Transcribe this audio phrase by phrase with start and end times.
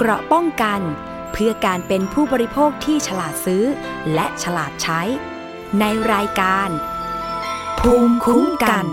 [0.00, 0.80] เกราะป้องกัน
[1.32, 3.64] เพื่อการเป็นผู้บริโภคที่ฉลาดซื้อ
[4.14, 5.00] และฉลาดใช้
[5.80, 6.68] ในรายการ
[7.80, 8.86] ภูมิคุ้มกัน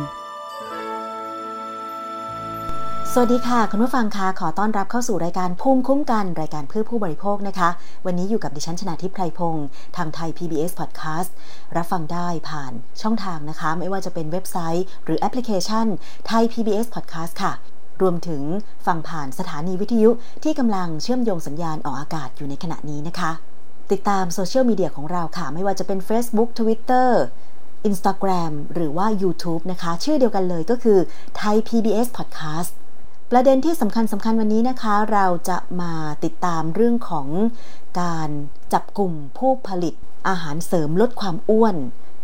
[3.11, 7.69] สวัสดีค่ะ คุณผู้ฟังคะขอต้อนรับเข้าสู่รายการภูมิคุ้มกัน รายการเพื่อผู้บริโภคนะคะ
[8.05, 9.65] วันนี้อยู่กับดิฉันชนาทิพไพรพงศ์
[9.97, 11.29] ทางไทย PBS Podcast
[11.75, 15.87] รับฟังได้ผ่านช่องทางนะคะ ไม่ว่าจะเป็นเว็บไซต์ หรือแอปพลิเคชัน
[16.27, 17.53] ไทย PBS Podcast ค่ะ
[18.03, 18.41] รวมถึง
[18.85, 20.09] ฟังผ่านสถานีวิทยุ
[20.43, 23.31] ที่กำลังเชื่อมโยงสัญญาณออกอากาศอยู่ในขณะนี้นะคะ
[23.91, 27.09] ติดตามโซเชียลมีเดียของเราค่ะ ไม่ว่าจะเป็น Facebook Twitter
[27.89, 30.99] Instagram หรือว่า YouTube นะคะ ชื่อเดียวกันเลยก็คือ
[31.35, 32.71] ไทย PBS Podcast
[33.31, 35.93] ประเด็นที่สำคัญสำคัญวันนี้นะคะ เราจะมา
[36.23, 37.27] ติดตามเรื่องของ
[38.01, 38.29] การ
[38.73, 39.93] จับกลุ่มผู้ผลิต
[40.27, 41.75] อาหารเสริมลดความอ้วน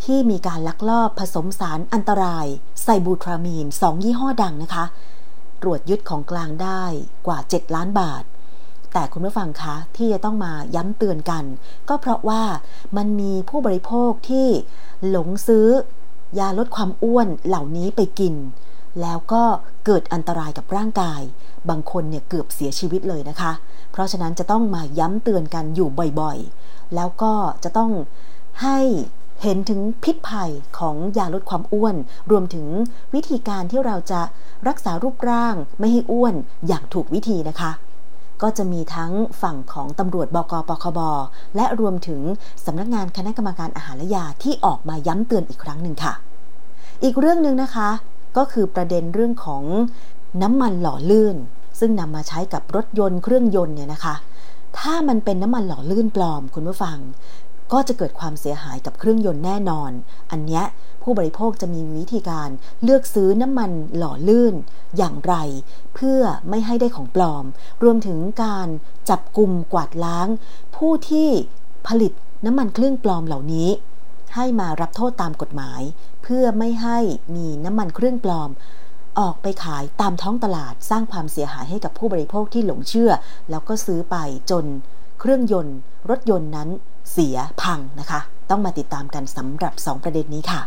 [0.03, 2.45] ที่มีการลักลอบผสมสารอันตราย
[2.81, 4.85] ไซบูทรามีน 2 ยี่ห้อดังนะคะ
[5.61, 6.83] ตรวจยึดของกลางได้
[7.27, 8.23] กว่า 7 ล้านบาท
[8.93, 11.43] แต่คุณผู้ฟังคะที่จะต้องมาย้ำเตือนกัน
[11.89, 12.43] ก็เพราะว่า
[12.97, 14.47] มันมีผู้บริโภคที่
[15.09, 15.67] หลงซื้อ
[16.39, 18.35] ยาลดความอ้วนเหล่านี้ไปกิน
[19.01, 19.43] แล้วก็
[19.85, 21.21] เกิดอันตรายกับร่างกาย
[21.69, 23.51] บางคนเนี่ยเกือบเสียชีวิตเลยนะคะ
[23.91, 25.89] เพราะฉะนั้นจะต้องมาย้ำเตือนกันอยู่
[26.21, 27.33] บ่อยๆ แล้วก็
[27.63, 27.91] จะต้อง
[28.63, 28.79] ให้
[29.41, 31.95] เห็นถึงพิษภัยของยาลดความอ้วน
[32.31, 32.67] รวมถึง
[33.13, 34.21] วิธีการที่เราจะ
[34.67, 36.35] รักษารูปร่างไม่ให้อ้วน
[36.67, 37.71] อย่างถูกวิธีนะคะ
[38.41, 40.99] ก็จะมีทั้งฝั่งของตำรวจบกปคบ
[41.55, 42.21] และรวมถึง
[42.65, 46.13] สำนักงานคณะกรรมการอาหารและยาที่ออกมาย้ำเตือนอีกครั้งหนึ่งค่ะ
[47.03, 47.89] อีกเรื่องหนึ่งนะคะ
[48.37, 49.63] ก็คือประเด็นเรื่องของ
[50.41, 51.35] น้ำมันหล่อลื่น
[51.79, 54.15] ซึ่งนำมาใช้กับรถยนต์เครื่องยนต์เนี่ยนะคะ
[54.79, 56.97] ถ้ามันเป็นน้ำมันหล่อลื่นปลอมคุณผู้ฟัง
[57.71, 59.91] ก็จะเกิดความเสียหายกับเครื่องยนต์แน่นอน
[60.31, 60.63] อันเนี้ย
[61.03, 62.49] ผู้บริโภคจะมีวิธีการ
[62.83, 64.55] เลือกซื้อน้ำมันหล่อลื่น
[64.97, 65.35] อย่างไร
[65.95, 67.45] เพื่อไม่ให้ได้ของปลอม
[67.83, 68.67] รวมถึงการ
[69.09, 70.27] จับกลุ่มกวาดล้าง
[70.75, 71.29] ผู้ที่
[71.87, 72.11] ผลิต
[72.45, 73.69] น้ำมันเครื่องปลอมเหล่านี้
[74.35, 75.81] ให้มารับโทษตามกฎหมาย
[76.23, 76.97] เพื่อไม่ให้
[77.35, 78.49] มีน้ำมันเครื่องปลอม
[79.19, 83.11] ออกไปขายตามท้องตลาดสร้างความเสียหายให้กับผู้บริโภคที่หลงเชื่อ
[83.49, 84.15] แล้วก็ซื้อไป
[84.51, 84.65] จน
[85.19, 85.77] เครื่องยนต์
[86.09, 86.69] รถยนต์นั้น
[87.11, 90.61] เสียพังนะคะ ต้องมาติดตามกันสำหรับ 2 ประเด็นนี้ค่ะ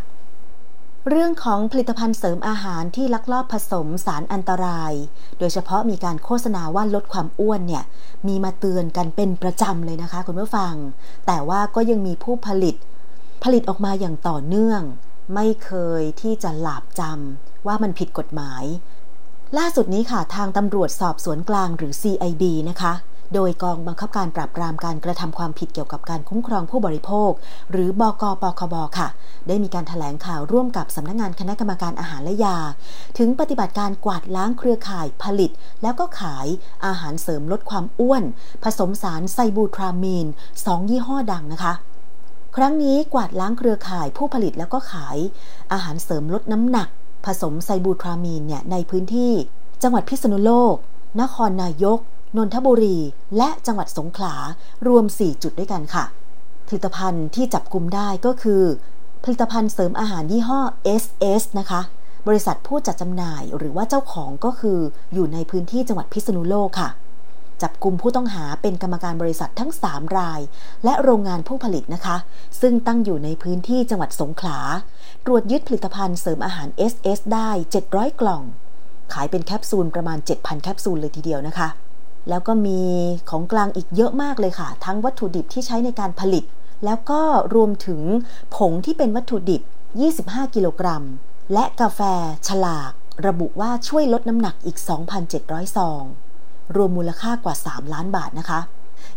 [1.09, 4.93] เรื่องของผลิตภัณฑ์เสริมอาหารที่ลักลอบผสมสารอันตราย
[5.39, 7.85] โดยเฉพาะมีการโฆษณาว่าลดความอ้วนเนี่ย
[8.27, 10.75] มีมาเตือนกันเป็นประจำเลยนะคะคุณผู้ฟัง
[11.27, 12.77] แต่ว่าก็ยังมีผู้ผลิต
[13.43, 14.81] ผลิตออกมาอย่างต่อเนื่อง
[15.35, 15.71] ไม่เค
[16.01, 18.65] ยที่จะหลาบจำว่ามันผิดกฎหมาย
[19.59, 22.93] ล่าสุดนี้ค่ะ ทางตำรวจสอบสวนกลางหรือ CID นะคะ
[23.35, 27.31] โดยกองบังคับการปราบปรามการกระทำความผิดเกี่ยวกับการคุ้มครองผู้บริโภค
[27.71, 29.09] หรือ บกปคบค่ะ
[29.49, 32.59] ได้มีการถแถลงข่าวร่วมกับสำนักงงานคณะกรรมการอาหารและยา
[33.19, 35.51] ถึงปฏิบัติการกวาดล้างเครือข่ายผลิต
[35.83, 36.47] แล้วก็ขาย
[36.87, 38.23] อาหารเสริมลดความอ้วน
[38.65, 40.27] ผสมสารไซบูทรามีน
[40.59, 41.73] 2 ยี่ห้อดังนะคะ
[42.57, 45.19] ครั้งนี้กวาดล้างเครือข่ายผู้ผลิตแล้วก็ขาย
[45.73, 46.89] อาหารเสริมลดน้ำหนัก
[47.27, 49.33] ผสมไซบูทรามีนเนี่ยในพื้นที่
[49.83, 50.75] จังหวัดพิษณุโลก
[51.21, 51.99] นครนายก
[52.37, 52.99] นนทบุรี
[53.37, 54.35] และจังหวัดสงขลา
[54.89, 56.05] รวม 4 จุดด้วยกันค่ะ
[56.69, 58.63] ผลิตภัณฑ์ที่จับกลุ่มได้ก็คือ
[59.25, 60.61] ผลิตภัณฑ์เสริมอาหารยี่ห้อ
[61.03, 61.81] SS นะคะ
[62.29, 64.79] บริษัทผู้จัดจำหน่ายหรือว่าเจ้าของก็คือ
[65.15, 66.91] อยู่ในพื้นที่จังหวัดพิษณุโลกค่ะ
[67.63, 70.41] จับกลุ่มผู้ต้องหาเป็นกรรมการบริษัททั้ง 3 ราย
[70.85, 72.17] และโรงงานผู้ผลิตนะคะ
[72.61, 74.59] ซึ่งตั้งอยู่ในพื้นที่จังหวัดสงขลา
[75.25, 77.51] ตรวจยึดผลิตภัณฑ์เสริมอาหาร SS ได้
[77.87, 78.43] 700 กล่อง
[79.13, 81.69] ขายเป็นแคปซูลประมาณ 7,000 แคปซูลเลยทีเดียวนะคะ
[82.29, 82.81] แล้วก็มี
[83.31, 86.45] ของกลางอีกเยอะมากเลยค่ะ ทั้งวัตถุดิบที่ใช้ในการผลิต
[86.85, 87.21] แล้วก็
[87.55, 88.01] รวมถึง
[88.57, 89.63] ผงที่เป็นวัตถุดิบ
[90.09, 91.05] 25 กิโลกรัม
[91.53, 92.01] และกาแฟ
[92.49, 92.93] ฉลาก
[93.27, 94.79] ระบุว่าช่วยลดน้ำหนักอีก
[95.27, 96.03] 2,700 ซอง
[96.77, 98.61] รวมมูลค่ากว่า 3 ล้านบาทนะคะ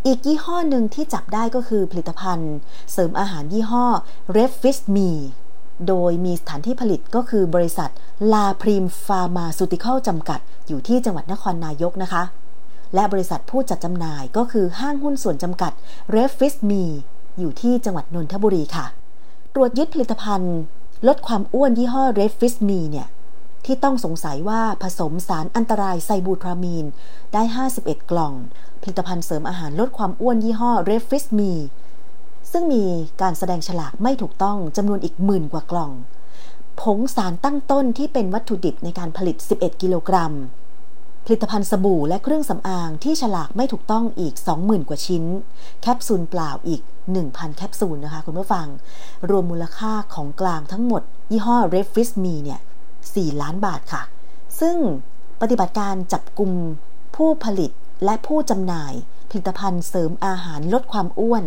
[0.06, 2.54] อีกยี่ห้อหนึ่งที่จับได้ก็คือผลิตภัณฑ์
[2.92, 3.86] เสริมอาหารยี่ห้อ
[4.38, 5.10] r e f i s Me
[5.88, 7.90] โดยมีสถานที่ผลิตก็คือบริษัท
[8.34, 12.24] ลาพรีมฟาร์มาซูติคอลจำกัด อยู่ที่จังหวัดนครนายกนะคะ
[12.96, 15.72] และบริษัทผู้จัดจำหน่ายก็คือห้างหุ้นส่วนจำกัด
[16.16, 16.84] r e f i s Me
[17.40, 18.86] อยู่ที่จังหวัดนนทบุรีค่ะ
[19.54, 20.58] ตรวจยึดผลิตภัณฑ์
[21.08, 23.08] ลดความอ้วนยี่ห้อ r e f i s Me เนี่ย
[23.66, 26.86] ที่ต้องสงสัยว่าผสมสารอันตรายไซบูทรามีน
[27.34, 27.42] ได้
[27.78, 28.34] 51 กล่อง
[28.82, 31.52] ผลิตภัณฑ์เสริมอาหารลดความอ้วนยี่ห้อ r e f i s Me
[32.52, 32.84] ซึ่งมี
[33.22, 35.92] การแสดงฉลากไม่ถูกต้องจำนวนอีกหมื่นกว่ากล่อง
[36.82, 40.34] ผงสารตั้งต้นที่เป็นวัตถุดิบในการผลิต 11 กิโลกรัม
[41.26, 45.24] ผลิตภัณฑ์สบู่และเครื่องสำอางที่ฉลากไม่ถูกต้องอีก 20,000 กว่าชิ้น
[45.82, 46.82] แคปซูลเปล่าอีก
[47.20, 48.68] 1,000 แคปซูลนะคะคุณผู้ฟัง
[49.30, 51.02] รวมมูลค่าของกลางทั้งหมด
[51.32, 52.60] ยี่ห้อ r e f i s Me เนี่ย
[53.02, 54.04] 4 ล้านบาทค่ะ
[54.60, 54.78] ซึ่ง
[55.42, 56.52] ปฏิบัติการจับกลุ่ม
[57.16, 57.72] ผู้ผลิต
[58.06, 58.94] และผู้จำหน่าย
[59.30, 61.44] ผลิตภัณฑ์เสริมอาหารลดความอ้วน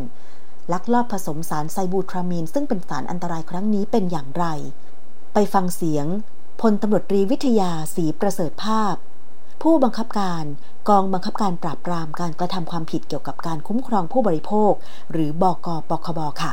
[0.73, 4.47] ลักลอบผสมสารไซบูทรามีน ซึ่งเป็นสารอันตรายครั้งนี้เป็นอย่างไร
[5.35, 6.07] ไปฟังเสียง
[6.61, 8.95] พลตำรวจตรีวิทยาศรีประเสริฐภาพ
[9.63, 10.45] ผู้บังคับการ
[10.89, 14.73] กองบังคับการปราบปรามการกระทำความผิดเกี่ยวกับการคุ้มครองผู้บริโภค
[15.13, 16.53] หรือบกปคบค่ะ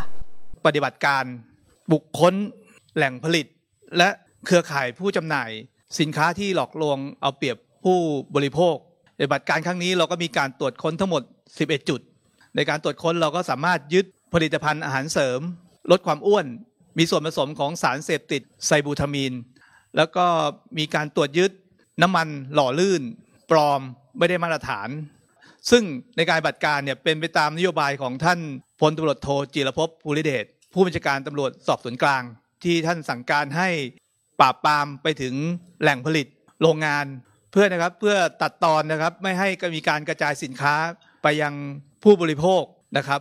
[0.66, 1.24] ปฏิบัติการ
[1.94, 2.34] บุคคล
[2.96, 3.46] แหล่งผลิต
[3.98, 4.10] และ
[4.46, 5.50] เครือข่ายผู้จำหน่าย
[6.00, 7.98] สินค้าที่หลอกลวงเอาเปรียบผู้
[8.36, 8.76] บริโภค
[9.18, 11.24] ปฏิบัติการครั้งนี้เราก็มีการตรวจค้นทั้งหมด
[11.56, 12.02] 11 จุด
[12.56, 15.40] ในการตรวจค้นเราก็สามารถยึดผลิตภัณฑ์อาหารเสริม
[15.92, 16.46] ลดความอ้วน
[16.98, 19.34] มีส่วนผสมของสารเสพติดไซบูทามีน
[19.98, 20.26] แล้วก็
[20.78, 21.52] มีการตรวจยึด
[22.02, 23.02] น้ำมันหล่อลื่น
[23.52, 23.82] ปลอม
[24.18, 24.90] ไม่ได้มาตรฐาน
[25.72, 25.84] ซึ่ง
[26.18, 28.40] ในการบัตรการเนี่ยเป็นไปตามนโยบายของท่าน
[28.82, 32.24] พลตำรวจโทจิรภพภูริเดชผู้บัญชาการตำรวจสอบสวนกลาง
[32.64, 33.70] ที่ท่านสั่งการให้
[34.40, 35.34] ปราบปรามไปถึง
[35.82, 36.28] แหล่งผลิต
[36.62, 37.06] โรงงาน
[37.52, 40.76] เพื่อนะครับเพื่อตัดตอนนะครับไม่ให้มีการกระจายสินค้า
[41.24, 41.54] ไปยัง
[42.04, 42.64] ผู้บริโภค
[42.98, 43.20] นะครับ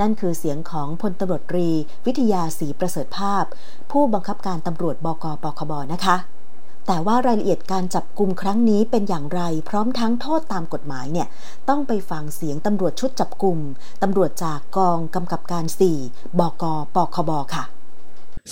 [0.00, 1.68] นั่นคือเสียงของพลตำรวจตรี
[2.06, 3.44] วิทยาศรีประเสริฐภาพ
[3.92, 6.16] ผู้บังคับการตำรวจบกปคบนะคะ
[6.86, 11.28] แต่ว่ารายละเอียดการจับกลุ่มครั้งนี้เป็นอย่างไร พร้อมทั้งโทษตามกฎหมายเนี่ย
[11.68, 13.58] ต้องไปฟังเสียงตำรวจชุดจับกลุ่ม
[14.02, 15.64] ตำรวจจากกองกำกับการ
[16.02, 17.64] 4 บกปคบค่ะ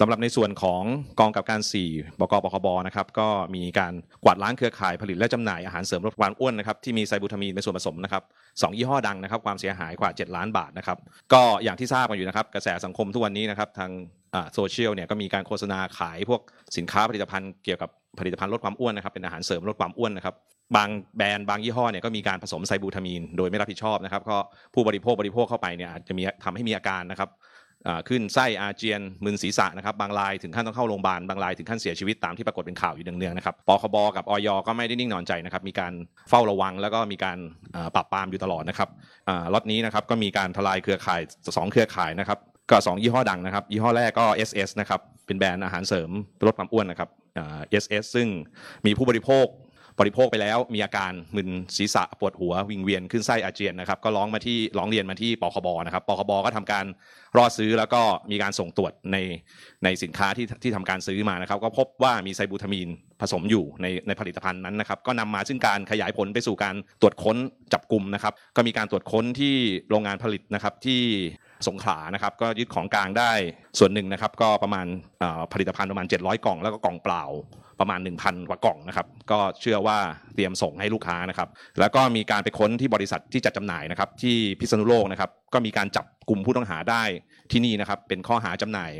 [0.01, 0.83] สำหรับในส่วนของ
[1.21, 1.61] กองกับการ
[1.91, 3.93] 4 บกปคบนะครับก็มีการ
[4.25, 8.23] กวาดล้างเครือข่ายผลิตและจำหน่ายอาหารเสริมลดความอ้วนนะครับที่มีไซบูทามีนเป็นส่วนผสมนะครับ
[8.63, 10.99] สองยี่ห้อดังนะครับความเสียหายกว่า 7 ล้านบาทนะครับ
[11.33, 13.91] ก็อย่างที่ทราบกันอยู่นะครับกระแสสังคมทุกวันนี้นะครับทาง
[14.55, 16.41] โซเชียลเนี่ยก็มีการโฆษณาขายพวก
[16.77, 20.35] สินค้าผลิตภัณฑ์เกี่ยวกับผลิตภัณฑ์ลดความอ้วนนะครับเป็นอาหารเสริมลดความอ้วนนะครับ
[20.77, 24.37] บางแบรนด์บางยี่ห้อเนี่ยก็มีการผสมไซบูทามีน โดยไม่รับผิดชอบนะครับก็
[24.75, 27.31] ผู้บริโภคบริโภคเข้าไปเนี่ยอาจจะมีทำให้มีอาการนะครับ
[28.09, 35.93] ขึ้นไส้อาเจียนมึนศีรษะนะครับบางรายถึงขั้นต้องเข้าโรงพยาบาลบางรายถึงขั้นเสียชีวิตตามที่ปรากฏเป็นข่าวอยู่เนืองๆนะครับปคบกับออยก็ไม่ได้นิ่งนอนใจนะครับมีการ
[36.29, 37.39] เฝ้าระวังแล้วก็มีการ
[37.95, 38.89] ปรับปรามอยู่ตลอดนะครับ
[39.53, 42.39] ล็อตนี้นะครับก็มีการทลายเครือข่าย 2 เครือข่ายนะครับ
[42.71, 46.11] ก็2ยี่ห้อดังนะครับยี่ห้อแรกก็ SS นะครับเป็นแบรนด์อาหารเสริม
[46.47, 47.09] ลดความอ้วนนะครับ
[47.83, 48.29] SS ซึ่ง
[48.87, 49.47] มีผู้บริโภค
[50.01, 56.85] บริโภคไปแล้วมีอาการมึนศีรษะปวดหัววิงเวียนขึ้นไส้อาเจียนนะครับก็ร้องมาที่ร้องเรียนมาที่ปคบนะครับปคบก็ทำการ
[57.37, 59.17] รอซื้อแล้วก็มีการส่งตรวจใน
[59.85, 62.89] ในสินค้าที่ที่ทำการซื้อมานะครับ ก็พบว่ามีไซบูทามีน
[63.21, 67.37] ผสมอยู่ในในผลิตภัณฑ์นั้นนะครับ ก็นำมาซึ่งการขยายผลไปสู่การตรวจค้น
[67.73, 69.55] จับกลุ่มนะครับ ก็มีการตรวจค้นที่
[69.91, 71.01] โรงงานผลิตนะครับที่
[71.69, 73.33] สงขลานะครับก็ยึดของกลางได้
[73.79, 74.87] ส่วนหนึ่งนะครับ ก็ประมาณ
[75.53, 77.25] ผลิตภัณฑ์ประมาณ 700 กล่องแล้วก็กล่องเปล่า
[77.81, 79.99] ประมาณ 1,000 กว่ากล่องนะครับ ก็เชื่อว่า
[80.35, 81.49] เตรียมส่งให้ลูกค้านะครับ
[81.81, 87.03] แล้วก็มีการไปค้นที่บริษัทที่จัดจำหน่ายนะครับ ที่พิษณุโลกนะครับ ก็มีการจับกลุ่มผู้ต้องหาได้
[87.53, 88.91] ที่นี่นะครับ เป็นข้อหาจำหน่าย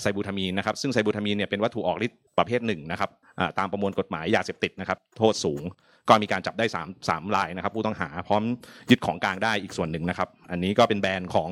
[0.00, 3.10] ไซบูทามีนนะครับ ซึ่งไซบูทามีนเนี่ยเป็นวัตถุออกฤทธิ์ประเภทหนึ่งนะครับ
[3.58, 5.62] ตามประมวลกฎหมายยาเสพติดนะครับ โทษสูง
[6.08, 8.42] ก็มีการจับได้3 3รายนะครับ ผู้ต้องหาพร้อม
[8.90, 11.50] ยึดของกลางได้อีกส่วนหนึ่งนะครับ อันนี้ก็เป็นแบรนด์ของ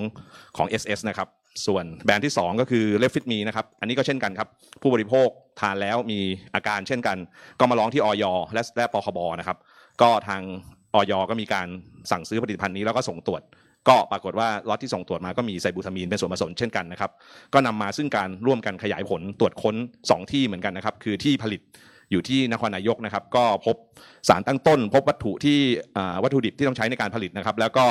[0.57, 1.29] ของ SS นะครับ
[1.67, 4.49] ส่วนแบรนด์ที่ 2 ก็คือเลฟฟิตมีนะครับ อันนี้ก็เช่นกันครับ
[4.83, 5.29] ผู้บริโภค
[5.61, 6.21] ทานแล้วมี
[6.55, 7.17] อาการเช่นกัน
[7.61, 8.25] ก็มาร้องที่ออย
[8.55, 9.59] และและปคบนะครับ
[10.03, 10.43] ก็ทาง
[10.95, 11.67] ออยก็มีการ
[12.11, 13.43] สั่งซื้อผลิตภัณฑ์นี้แล้วก็ส่งตรวจ
[13.89, 17.11] ก็ปรากฏว่าล็อตที่ส่งตรวจมาก็มีไซบูทามีนเป็นส่วนผสมเช่นกันนะครับ
[17.55, 19.75] ก็นำมาซึ่งการร่วมกันขยายผลตรวจค้น
[20.07, 21.61] 2 ที่เหมือนกันนะครับ คือที่ผลิต
[22.11, 23.77] อยู่ที่นครนายกนะครับ ก็พบ
[24.29, 25.59] สารตั้งต้น พบวัตถุที่
[26.23, 27.85] วัตถุดิบที่ต้องใช้ในการผลิตนะครับ แล้วก็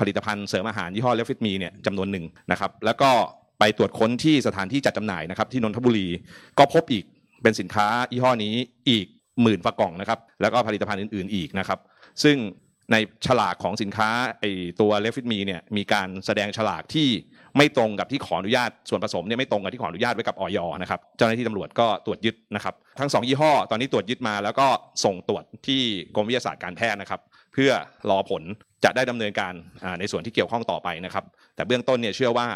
[0.00, 3.10] ผลิตภัณฑ์เสริมอาหารยี่ห้อเลฟิตมีเนี่ยจำนวนหนึ่งนะครับ แล้วก็
[3.58, 6.08] ไปตรวจค้นที่สถานที่จัดจำหน่ายนะครับที่นนทบุรี
[6.58, 7.04] ก็พบอีก
[7.42, 8.54] เป็นสินค้ายี่ห้อนี้
[8.90, 9.06] อีก
[9.42, 11.78] หมื่นฝากล่องนะครับ แล้วก็ผลิตภัณฑ์อื่น ๆอีกนะครับ
[12.22, 12.36] ซึ่ง
[12.92, 14.10] ในฉลากของสินค้า
[14.40, 14.44] ไอ
[14.80, 17.08] ตัวเลฟิตมีเนี่ยมีการแสดงฉลากที่
[17.56, 24.66] ไม่ตรงกับที่ขออนุญาตส่วนผสมเนี่ยไม่ตรงกับที่ขออนุญาตไว้กับออยนะครับเจ้าหน้าที่ตำรวจก็ตรวจยึดนะครับทั้ง 2 ยี่ห้อ ตอนนี้ตรวจยึดมาแล้วก็
[25.04, 25.80] ส่งตรวจที่
[26.14, 27.20] กรมวิทยาศาสตร์การแพทย์นะครับ
[27.52, 27.70] เพื่อ
[28.10, 28.42] รอผล
[28.84, 29.52] จะได้ดำเนินการ
[30.00, 31.24] ในส่วนที่เกี่ยวข้องต่อไปนะครับ
[31.56, 32.46] แต่เบื้องต้นเนี่ยเชื่อว่า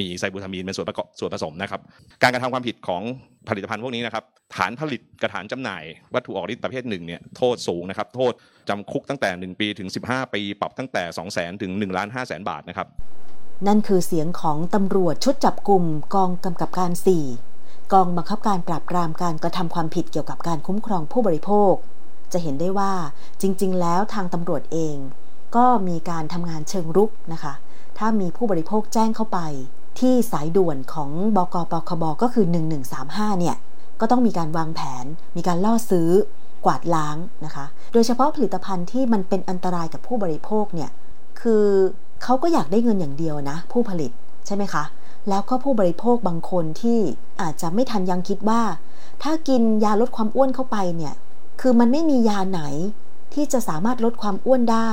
[0.00, 1.80] มีไซบูทามีนเป็นส่วนประกอบส่วนผสมนะครับ
[2.22, 3.02] การกระทำความผิดของ
[3.48, 4.24] ผลิตภัณฑ์พวกนี้นะครับ
[4.56, 5.82] ฐานผลิตกระฐานจำหน่าย
[6.14, 8.32] วัตถุออกฤทธิ์ประเภทหนึ่งเนี่ยโทษสูงนะครับ โทษ
[8.68, 12.88] จำคุกตั้งแต่ 1 ปีถึง 15 ปี ปรับตั้งแต่ 2 0 0 0 0 0 ถึง1ล้าน5แสนบาทนะครับ
[13.66, 16.92] นั่นคือเสียงของตำรวจชุดจับกลุ่มกองกำกับการ
[17.42, 21.72] 4 กองบังคับการปราบปรามการกระทำความผิดเกี่ยวกับการคุ้มครองผู้บริโภค
[22.32, 22.92] จะเห็นได้ว่า
[23.40, 24.96] จริง ๆ แล้วทางตำรวจเอง
[25.56, 27.52] ก็มีการทำงานเชิงรุกนะคะ
[27.98, 29.38] ถ้ามีผู้บริโภคแจ้งเข้าไป
[30.00, 32.46] ที่สายด่วนของบกปคบก็คือ
[32.92, 33.56] 1135 เนี่ย
[34.00, 35.04] ก็ต้องมีการวางแผน
[35.36, 36.08] มีการล่อซื้อ
[36.64, 40.90] กวาดล้างนะคะ โดยเฉพาะผลิตภัณฑ์ที่มันเป็นอันตรายกับผู้บริโภคเนี่ย
[41.40, 41.66] คือ
[42.22, 44.10] เขาก็อยากได้เงินอย่างเดียวนะ ผู้ผลิต
[44.46, 44.84] ใช่ไหมคะ
[45.28, 46.98] แล้วก็ผู้บริโภคบางคนที่
[47.40, 48.62] อาจจะไม่ทันยังคิดว่า
[49.22, 51.14] ถ้ากินยาลดความอ้วนเข้าไปเนี่ย
[51.60, 52.62] คือมันไม่มียาไหน
[53.34, 54.90] ที่จะสามารถลดความอ้วนได้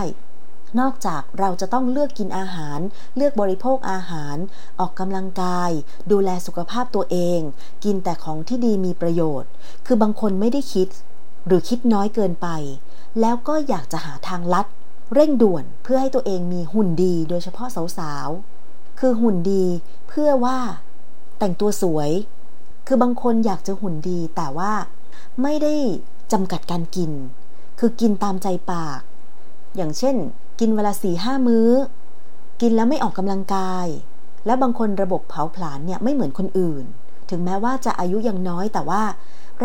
[0.79, 2.79] นอกจากเราจะต้องเลือกกินอาหาร
[3.15, 4.37] เลือกบริโภคอาหาร
[4.79, 5.71] ออกกำลังกาย
[6.11, 7.39] ดูแลสุขภาพตัวเอง
[7.83, 9.49] กินแต่ของที่ดีมีประโยชน์
[9.85, 10.87] คือบางคนไม่ได้คิด
[11.45, 12.47] หรือคิดน้อยเกินไป
[13.21, 14.65] แล้วก็อยากจะหาทางลัด
[15.13, 19.65] เร่งด่วนเพื่อให้ตัวเองมีหุ่นดีโดยเฉพาะสาวๆ คือหุ่นดี
[20.07, 20.57] เพื่อว่า
[21.39, 22.11] แต่งตัวสวย
[22.87, 24.73] คือบางคนอยากจะหุ่นดีแต่ว่า
[25.41, 25.75] ไม่ได้
[26.31, 27.11] จำกัดการกิน
[27.79, 28.99] คือกินตามใจปาก
[29.75, 30.15] อย่างเช่น
[30.59, 31.69] กินเวลาสี่ห้ามื้อ
[32.61, 33.87] กินแล้วไม่ออกกำลังกาย
[34.45, 36.85] และบางคนระบบเผาผลาญเนี่ยไม่เหมือนคนอื่น
[37.29, 39.03] ถึงแม้ว่าจะอายุยังน้อยแต่ว่า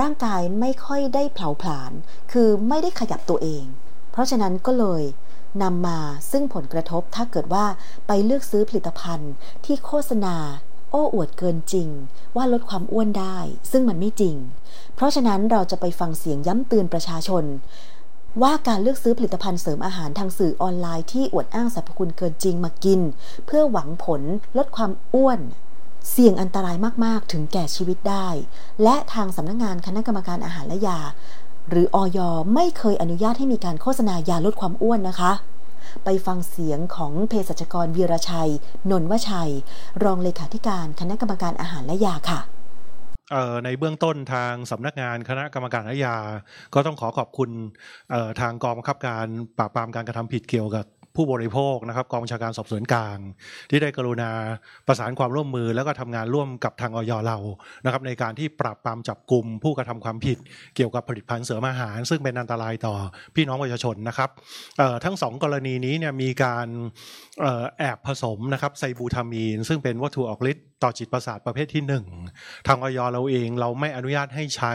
[0.00, 1.92] ร่างกายไม่ค่อยได้เผาผลาญ
[2.32, 3.64] คือไม่ได้ขยับตัวเอง
[4.12, 5.02] เพราะฉะนั้นก็เลย
[5.62, 5.98] นำมา
[6.30, 7.64] ซึ่งผลกระทบถ้าเกิดว่า
[8.06, 9.32] ไปเลือกซื้อผลิตภัณฑ์
[9.64, 10.36] ที่โฆษณา
[10.90, 11.88] โอ้อวดเกินจริง
[12.36, 13.38] ว่าลดความอ้วนได้
[13.70, 14.36] ซึ่งมันไม่จริง
[14.94, 17.44] เพราะฉะนั้นเราจะไปฟังเสียงย้ำเตือนประชาชน
[18.42, 23.00] ว่าการเลือกซื้อผลิตภัณฑ์เสริมอาหารทางสื่อออนไลน์ที่อวดอ้างสรรพคุณเกินจริงมากิน
[23.46, 24.22] เพื่อหวังผล
[24.56, 25.40] ลดความอ้วน
[26.10, 28.28] เสี่ยงอันตรายมาก ๆ ถึงแก่ชีวิตได้
[28.82, 31.00] และทางสำนักงงานคณะกรรมการอาหารและยา
[31.68, 32.18] หรืออย
[32.54, 35.32] ไม่เคยอนุญาตให้มีการโฆษณายาลดความอ้วนนะคะ
[36.04, 38.50] ไปฟังเสียงของเภสัชกรวีรชัย
[38.90, 39.52] นนวชัย
[40.04, 42.40] รองเลขาธิการคณะกรรมการอาหารและยาค่ะ
[43.64, 46.16] ในเบื้องต้นทางสำนักงานคณะกรรมการอาญา
[46.74, 47.50] ก็ต้องขอขอบคุณ
[48.40, 49.26] ทางกองบังคับการ
[49.58, 53.18] ปราบปรามการกระทำผิดเกี่ยวกับ ผู้บริโภคนะครับกองบัญชาการสอบสวนกลาง
[53.70, 54.30] ที่ได้กรุณา
[54.86, 57.38] ประสานความร่วมมือ แล้วก็ทำงานร่วมกับทางออยเรา
[57.84, 60.38] นะครับในการที่ปราบปรามจับกลุ่มผู้กระทำความผิด
[60.76, 62.94] เกี่ยวกับผลิตภัณฑ์เสริมอาหาร ซึ่งเป็นอันตรายต่อ
[63.34, 64.30] พี่น้องประชาชนนะครับ
[65.04, 66.68] ทั้งสองกรณีนี้เนี่ยมีการ
[67.78, 71.82] แอบผสมนะครับไซบูทามีน ซึ่งเป็นวัตถุออกฤทธิ์ต่อจิตประสาทประเภทที่
[72.22, 74.74] 1 ทางออยเราเองเราไม่อนุญาตให้ใช้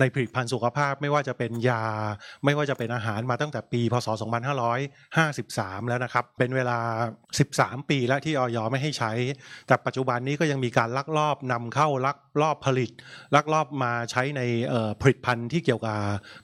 [0.00, 1.84] ในผลิตภัณฑ์สุขภาพ ไม่ว่าจะเป็นยา
[2.44, 4.08] ไม่ว่าจะเป็นอาหารมาตั้งแต่ปีพศ
[4.92, 6.78] 2553 แล้วนะครับ เป็นเวลา
[7.34, 9.12] 13 ปีแล้วที่ออยไม่ให้ใช้
[9.66, 12.90] แต่ปัจจุบันนี้ก็ยังมีการลักลอบนำเข้าลักลอบผลิต
[13.34, 14.42] ลักลอบมาใช้ใน
[15.00, 15.98] ผลิตภัณฑ์ที่เกี่ยวกับ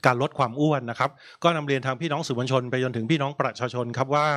[0.05, 1.09] การลดความอ้วนนะครับ
[1.43, 4.27] ก็นำเรียนทางพี่น้องสื่อมวลชนไปจนถึงพี่น้องประชาชนครับว่า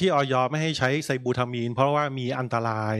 [0.00, 2.96] ที่ออยไม่ให้ใช้ไซบูทามีน เพราะว่ามีอันตราย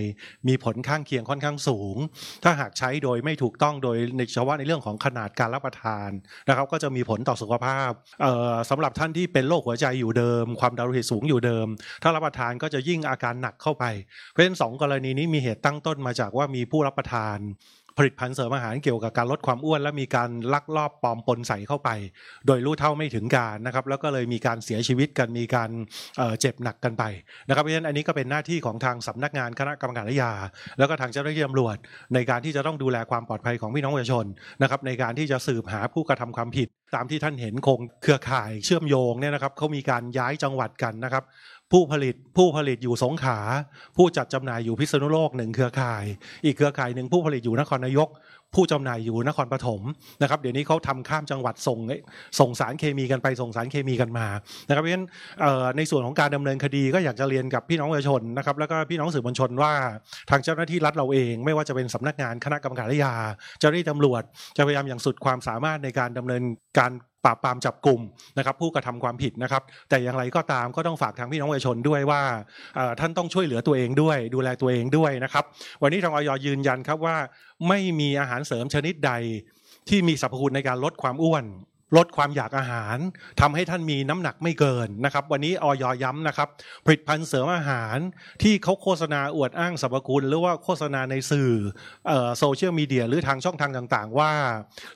[0.49, 1.96] มีผผลข้างเคียงค่อนข้างสูง
[2.44, 6.11] ถ้าหากใช้โดยไม่ถูกต้องโดยในเฉพาะในเรื่องของขนาดการรับประทาน
[6.49, 7.90] นะครับก็จะมีผลต่อสุขภาพ
[8.70, 11.66] สำหรับท่านที่เป็นโรคหัวใจอยู่เดิม ความดันโลหิตสูงอยู่เดิม
[12.02, 13.85] ถ้ารับประทานก็จะยิ่งอาการหนักเข้าไป
[14.30, 17.38] เพราะฉะนั้นสองกรณีนี้มีเหตุตั้งต้นมาจากว่ามีผู้รับประทาน
[17.97, 21.91] ผลิตภัณฑ์เสริมอาหารเกี่ยวกับการลดความอ้วน และมีการลักลอบปลอมปนใส่เข้าไป
[22.47, 25.71] โดยรู้เท่าไม่ถึงการนะครับ แล้วก็เลยมีการเสียชีวิตกันมีการ
[26.41, 27.05] เจ็บหนักกันไป
[27.49, 30.33] นะครับเพราะฉะนั้นอันนี้ก็เป็นหน้าที่ของทางสำนักงานคณะกรรมการยา
[30.79, 31.76] แล้วก็ทางเจ้าหน้าที่ตำรวจ
[32.15, 34.26] ในการที่จะต้องดูแลความปลอดภัยของพี่น้องประชาชน
[34.62, 41.25] นะครับในการที่จะสืบหาผู้กระทำความผิด ตามที่ท่านเห็นคงเครือข่ายเชื่อมโยงเนี่ยนะครับเขามีการย้ายจังหวัดกันนะครับ
[41.73, 43.38] ผู้ผลิตผู้ผลิตอยู่สงขลา
[43.96, 46.04] ผู้จัดจำหน่ายอยู่พิษณุโลกหนึ่งเครือข่าย
[46.44, 48.08] อีกเครือข่ายหนึ่งผู้ผลิตอยู่นครนายก
[48.54, 49.80] ผู้จำหน่ายอยู่นครปฐม
[50.23, 51.78] นะครับเดี๋ยวนี้เขาทำข้ามจังหวัดส่ง
[52.40, 54.26] ส่งสารเคมีกันไปส่งสารเคมีกันมา
[54.68, 55.06] นะครับเพราะฉะนั้น
[55.76, 59.73] ในส่วนของการดำเนินคดีก็อยากจะเรียนกับพี่น้องประชาชนนะครับแล้วก็พี่น้องสื่อมวลชนว่า
[60.30, 63.14] ทางเจ้าหน้าที่รัฐเราเอง ไม่ว่าจะเป็นสำนักงานคณะกรรมการยา
[63.61, 64.23] เจ้าหน้าที่ตำรวจ
[64.56, 66.42] จะพยายามอย่างสุดความสามารถในการดำเนิน
[66.78, 66.92] การ
[67.26, 68.00] ปราบปรามจับกลุ่ม
[68.38, 72.23] นะครับผู้กระทำความผิดนะครับ แต่อย่างไรก็ตามก็ต้องฝากทางพี่น้องประชาชนด้วยว่า
[73.00, 75.45] ท่านต้องช่วยเหลือตัวเองด้วย ดูแลตัวเองด้วยนะครับ
[75.83, 77.16] วันนี้ทางออยยืนยันครับว่า
[77.68, 79.12] ไม่มีอาหารเสริมชนิดใด
[79.88, 81.45] ที่มีสรรพคุณในการลดความอ้วน
[81.97, 82.97] ลดความอยากอาหาร
[83.40, 86.49] ทำให้ท่านมีน้ำหนักไม่เกินนะครับ วันนี้ออยย้ำนะครับ
[86.85, 87.97] ผลิตภัณฑ์เสริมอาหาร
[88.43, 91.52] ที่เขาโฆษณาอวดอ้างสรรพคุณ หรือว่าโฆษณาในสื่อ
[92.38, 94.31] โซเชียลมีเดียหรือทางช่องทางต่างๆ ว่า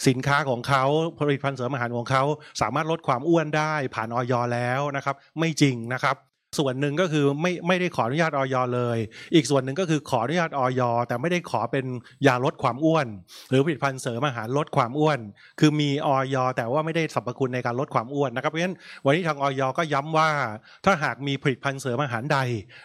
[0.08, 0.84] สินค้าของเขา
[1.18, 2.22] ผลิตภัณฑ์เสริมอาหารของเขา
[2.60, 6.16] สามารถลดความอ้วนได้ผ่านออยแล้วนะครับ ไม่จริงนะครับ
[6.58, 8.98] ส่วนหนึ่งก็คือไม่ไม่ได้ขออนุญาตออยเลย
[9.34, 11.86] อีกส่วนหนึ่งก็คือขออนุญาตออยแต่ไม่ได้ขอเป็น
[12.26, 13.06] ยาลดความอ้วน
[13.50, 15.18] หรือผลิตภัณฑ์เสริมอาหารลดความอ้วน
[15.60, 20.30] คือมีออยแต่ว่าไม่ได้สรรพคุณในการลดความอ้วนนะครับเพราะฉะนั้นวันนี้ทางออยก็ย้ำว่า
[20.84, 22.38] ถ้าหากมีผลิตภัณฑ์เสริมอาหารใด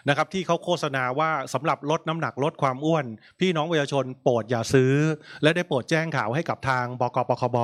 [0.08, 3.04] นะครับที่เขาโฆษณาว่าสำหรับลดน้ำหนักลดความอ้วน
[3.40, 4.92] พี่น้องประชาชนโปรดอย่าซื้อ
[5.42, 7.56] และได้โปรดแจ้งข่าวให้กับทางบกปคบ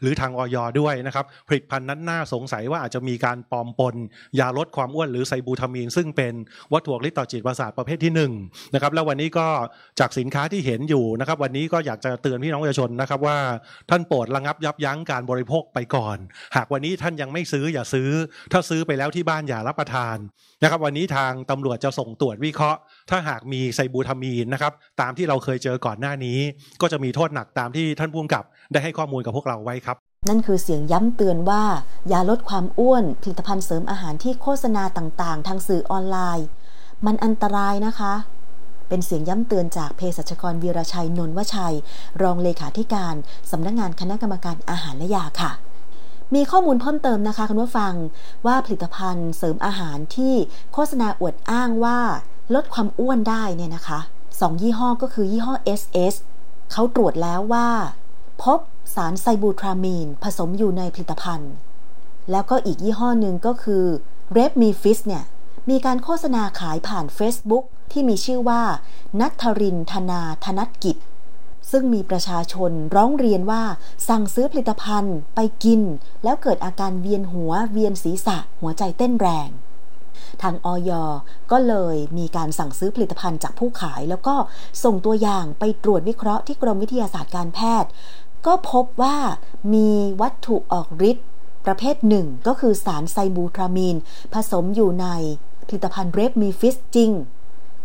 [0.00, 3.94] หรือทางออยด้วยนะครับผลิตภัณฑ์นั้นน่าสงสัยว่าอาจจะมีการปลอมปน
[4.40, 6.34] ยาลดความอ้วนหรือไซบูทามีน ซึ่งเป็น
[6.72, 8.20] วัตถุฤทธิ์ต่อจิตประสาทประเภทที่1น
[8.74, 9.46] นะครับแล้ววันนี้ก็
[10.00, 13.38] จากสินค้าที่เห็นอยู่นะครับ วันนี้ก็อยากจะเตือนพี่น้องประชาชนนะครับว่า
[13.90, 16.18] ท่านโปรดระงับยับยั้งการบริโภคไปก่อน
[16.56, 18.10] หากวันนี้ท่านยังไม่ซื้ออย่าซื้อ
[18.52, 20.16] ถ้าซื้อไปแล้วที่บ้านอย่ารับประทาน
[20.62, 26.38] นะครับวันนี้ทางตำรวจจะส่งตรวจวิเคราะห์ ถ้าหากมีไซบูทามีนนะครับตามที่เราเคยเจอก่อนหน้านี้
[26.80, 31.64] ก็จะมีโทษหนักตามที่ท่านผู้กำกับได้ให้ข้อมูลกับพวกเราไว้ครับ นั่นคือเสียงย้ำเตือนว่า
[32.12, 36.46] ยาลดความอ้วน ผลิตภัณฑ์เสริมอาหารที่โฆษณาต่างๆ ทางสื่อออนไลน์
[37.06, 38.12] มันอันตรายนะคะ
[38.88, 41.74] เป็นเสียงย้ำเตือนจากเภสัชกรวีรชัยนนวชัย
[42.22, 43.14] รองเลขาธิการ
[43.50, 45.52] สำนักงงานคณะกรรมการอาหารและยาค่ะ
[46.34, 47.94] มีข้อมูลเพิ่มเติมนะคะคุณผู้ฟัง
[48.46, 50.34] ว่าผลิตภัณฑ์เสริมอาหารที่
[50.72, 52.00] โฆษณาอวดอ้างว่า
[52.54, 54.00] ลดความอ้วนได้เนี่ยนะคะ
[54.40, 56.14] สองยี่ห้อก็คือยี่ห้อ SS
[56.72, 57.68] เขาตรวจแล้วว่า
[58.44, 58.60] พบ
[58.94, 61.52] สารไซบูทรามีนผสมอยู่ในผลิตภัณฑ์
[62.30, 63.84] แล้วก็อีกยี่ห้อหนึ่งก็คือ
[64.36, 65.24] r e p m e f i s เนี่ย
[65.70, 68.62] มีการโฆษณาขายผ่าน Facebook ที่มีชื่อว่า
[69.20, 70.96] นัทรินธนาธนัตกิจ
[71.70, 73.62] ซึ่งมีประชาชนร้องเรียนว่า
[74.08, 75.80] สั่งซื้อผลิตภัณฑ์ไปกิน
[76.24, 79.50] แล้วเกิดอาการเวียนหัวเวียนศีรษะ หัวใจเต้นแรง
[80.42, 80.90] ทางออย
[81.50, 84.34] ก็เลยมีการสั่งซื้อผลิตภัณฑ์จากผู้ขาย แล้วก็
[84.84, 87.90] ส่งตัวอย่างไปตรวจวิเคราะห์ที่กรมวิทยาศาสตร์การแพทย์
[88.46, 89.16] ก็พบว่า
[89.74, 89.88] มี
[90.20, 91.26] วัตถุออกฤทธิ์
[91.66, 93.96] ประเภทหนึ่งก็คือสารไซบูทรามีน
[94.34, 95.06] ผสมอยู่ใน
[95.68, 97.10] ผลิตภัณฑ์เรฟมีฟิสจริง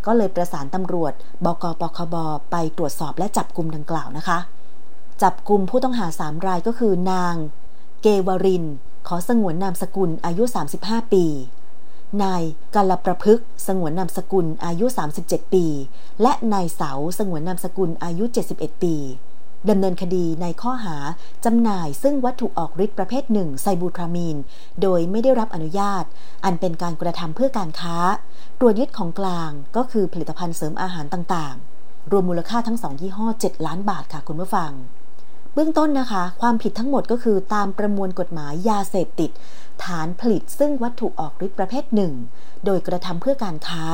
[0.05, 1.13] ก็เลยประสานตำรวจ
[1.45, 2.15] บกปคบ
[2.51, 4.39] ไปตรวจสอบและจับกลุ่มดังกล่าวนะคะ
[5.21, 7.35] จับกลุ่มผู้ต้องหาสามรายก็คือนาง
[8.01, 8.65] เกวริน
[9.07, 10.43] ขอสงวนนามสกุลอายุ
[10.79, 11.25] 35 ปี
[12.23, 12.43] นาย
[12.75, 14.85] กาลประพฤกสงวนนามสกุลอายุ
[15.19, 15.65] 37 ปี
[16.21, 18.95] และนายเสาสงวนนามสกุลอายุ 71 ปี
[19.69, 20.95] ดำเนินคดีในข้อหา
[21.45, 24.37] จำหน่ายซึ่งวัตถุออกฤทธิ์ประเภทหนึ่งไซบูทรามีน
[24.81, 26.03] โดยไม่ได้รับอนุญาต
[26.45, 27.97] อันเป็นการกระทำเพื่อการค้า
[28.59, 34.71] ตรวจยึดของกลางก็คือผลิตภัณฑ์เสริมอาหารต่างๆ รวมมูลค่าทั้งสองยี่ห้อ 7 ล้านบาทค่ะคุณผู้ฟัง
[35.53, 39.31] เบื้องต้นนะคะ ความผิดทั้งหมดก็คือตามประมวลกฎหมายยาเสพติด
[39.83, 42.13] ฐานผลิตซึ่งวัตถุออกฤทธิ์ประเภทหนึ่ง
[42.65, 43.85] โดยกระทำเพื่อการค้า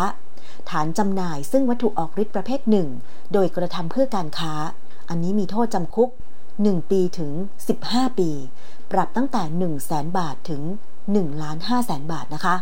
[0.70, 2.88] ฐานจำหน่ายซึ่งวัตถุออกฤทธิ์ประเภทหนึ่ง
[3.34, 4.54] โดยกระทำเพื่อการค้า
[5.10, 6.10] อันนี้มีโทษจำคุก
[6.50, 7.32] 1 ปีถึง
[7.76, 8.30] 15 ปี
[8.92, 9.74] ปรับตั้งแต่ 1 0 0 0
[10.04, 10.62] 0แบาทถึง
[11.02, 12.56] 1ล้าน5แสนบาทนะคะ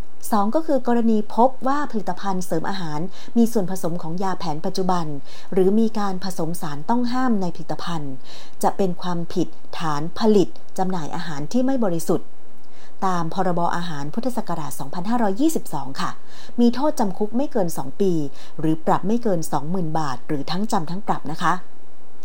[0.00, 3.00] 2 ก็คือกรณีพบว่าผลิตภัณฑ์เสริมอาหาร
[3.36, 5.06] มีส่วนผสมของยาแผนปัจจุบัน
[5.52, 8.12] หรือมีการผสมสารต้องห้ามในผลิตภัณฑ์
[8.62, 9.48] จะเป็นความผิด
[9.78, 10.48] ฐานผลิต
[10.78, 12.26] จำหน่ายอาหารที่ไม่บริสุทธิ์
[13.06, 14.72] ตามพรบอาหารพุทธศักราช
[15.36, 16.10] 2522 ค่ะ
[16.60, 18.12] มีโทษจำคุกไม่เกิน 2 ปี
[18.58, 21.52] หรือปรับไม่เกิน 20,000 บาท หรือทั้งจำทั้งปรับนะคะ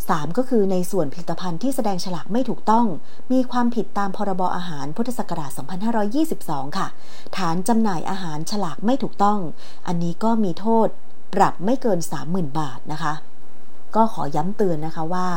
[0.03, 2.85] 3 ก็คือในส่วนผลิตภัณฑ์ที่แสดงฉลากไม่ถูกต้อง
[3.31, 5.51] มีความผิดตามพรบอาหารพุทธศักราช
[6.13, 6.87] 2522 ค่ะ
[7.37, 9.39] ฐานจำหน่ายอาหารฉลากไม่ถูกต้อง
[9.87, 10.87] อันนี้ก็มีโทษ
[11.33, 13.13] ปรับไม่เกิน 30,000 บาทนะคะ
[13.95, 15.27] ก็ขอย้ำเตือนนะคะว่า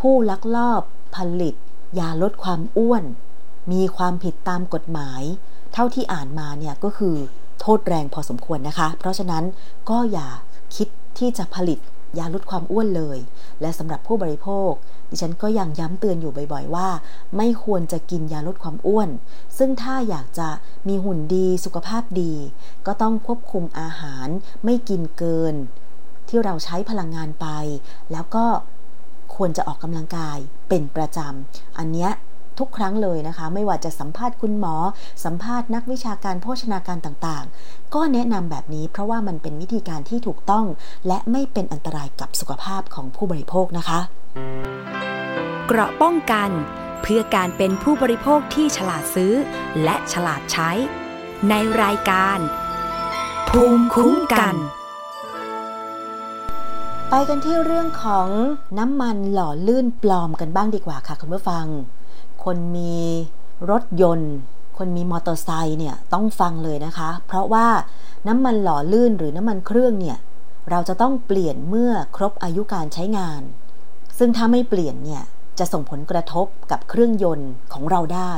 [0.00, 0.82] ผู้ลักลอบ
[1.16, 1.54] ผลิต
[1.98, 3.04] ยาลดความอ้วน
[3.72, 5.22] มีความผิดตามกฎหมาย
[5.72, 7.16] เท่าที่อ่านมาเนี่ยก็คือ
[7.60, 9.44] โทษแรงพอสมควรนะคะ เพราะฉะนั้น
[9.90, 10.28] ก็อย่า
[10.76, 11.78] คิดที่จะผลิต
[12.18, 13.18] ยาลดความอ้วนเลย
[13.60, 14.70] และสำหรับผู้บริโภค
[15.10, 16.88] ดิฉันก็ยังย้ำเตือนอยู่บ่อยๆว่า
[17.36, 19.08] ไม่ควรจะกินยาลดความอ้วน
[19.58, 20.48] ซึ่งถ้าอยากจะ
[20.88, 22.34] มีหุ่นดีสุขภาพดี
[22.86, 24.28] ก็ต้องควบคุมอาหาร
[24.64, 25.54] ไม่กินเกิน
[26.28, 27.46] ที่เราใช้พลังงานไป
[28.12, 28.44] แล้วก็
[29.36, 32.10] ควรจะออกกำลังกายเป็นประจำ อันเนี้ย
[32.58, 34.74] ทุกครั้งเลยนะคะ ไม่ว่าจะสัมภาษณ์คุณหมอ
[35.24, 40.66] สัมภาษณ์นักวิชาการโภชนาการต่างๆ ก็แนะนำแบบนี้เพราะว่ามันเป็นวิธีการที่ถูกต้อง
[41.06, 43.98] และไม่เป็นอันตรายกับสุขภาพของผู้บริโภคนะคะ
[45.66, 46.50] เกราะป้องกัน
[47.02, 49.32] เพื่อการเป็นผู้บริโภคที่ฉลาดซื้อ
[49.82, 50.70] และฉลาดใช้
[51.48, 52.38] ในรายการ
[53.48, 54.54] ภูมิคุ้มกัน
[57.10, 58.28] ไปกันที่เรื่องของ
[58.78, 61.66] น้ำมันหล่อลื่นปลอมกันบ้างดีกว่าค่ะคุณผู้ฟัง
[62.44, 62.96] คนมี
[63.70, 64.34] รถยนต์
[64.78, 67.66] คนมีมอเตอร์ไซค์เนี่ยต้องฟังเลยนะคะ เพราะว่า
[68.28, 70.18] น้ำมันหล่อลื่นหรือน้ำมันเครื่องเนี่ย
[70.70, 73.42] เราจะต้องเปลี่ยนเมื่อครบอายุการใช้งาน
[74.18, 75.22] ซึ่งถ้าไม่เปลี่ยนเนี่ย
[75.58, 78.32] จะส่งผลกระทบกับเครื่องยนต์ของเราได้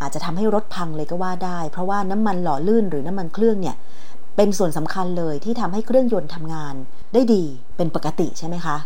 [0.00, 3.76] อาจจะทำให้รถพังเลยก็ว่าได้ เพราะว่าน้ำมันหล่อลื่นหรือน้ำมันเครื่องเนี่ย
[4.36, 6.74] เป็นส่วนสำคัญเลยที่ทำให้เครื่องยนต์ทำงาน
[7.14, 7.44] ได้ดี
[7.76, 8.76] เป็นปกติใช่ไหมคะ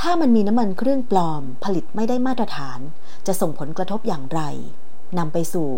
[0.00, 2.78] ถ้ามันมีน้ำมันเครื่องปลอม ผลิตไม่ได้มาตรฐาน
[3.26, 4.40] จะส่งผลกระทบอย่างไร
[5.18, 5.68] นำไปสู่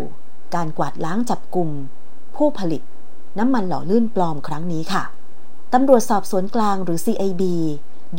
[0.55, 1.69] การกวาดล้างจับกลุ่ม
[2.35, 2.81] ผู้ผลิต
[3.39, 5.03] น้ำมันหล่อลื่นปลอมครั้งนี้ค่ะ
[5.73, 7.43] ตำรวจสอบสวนกลางหรือ CIB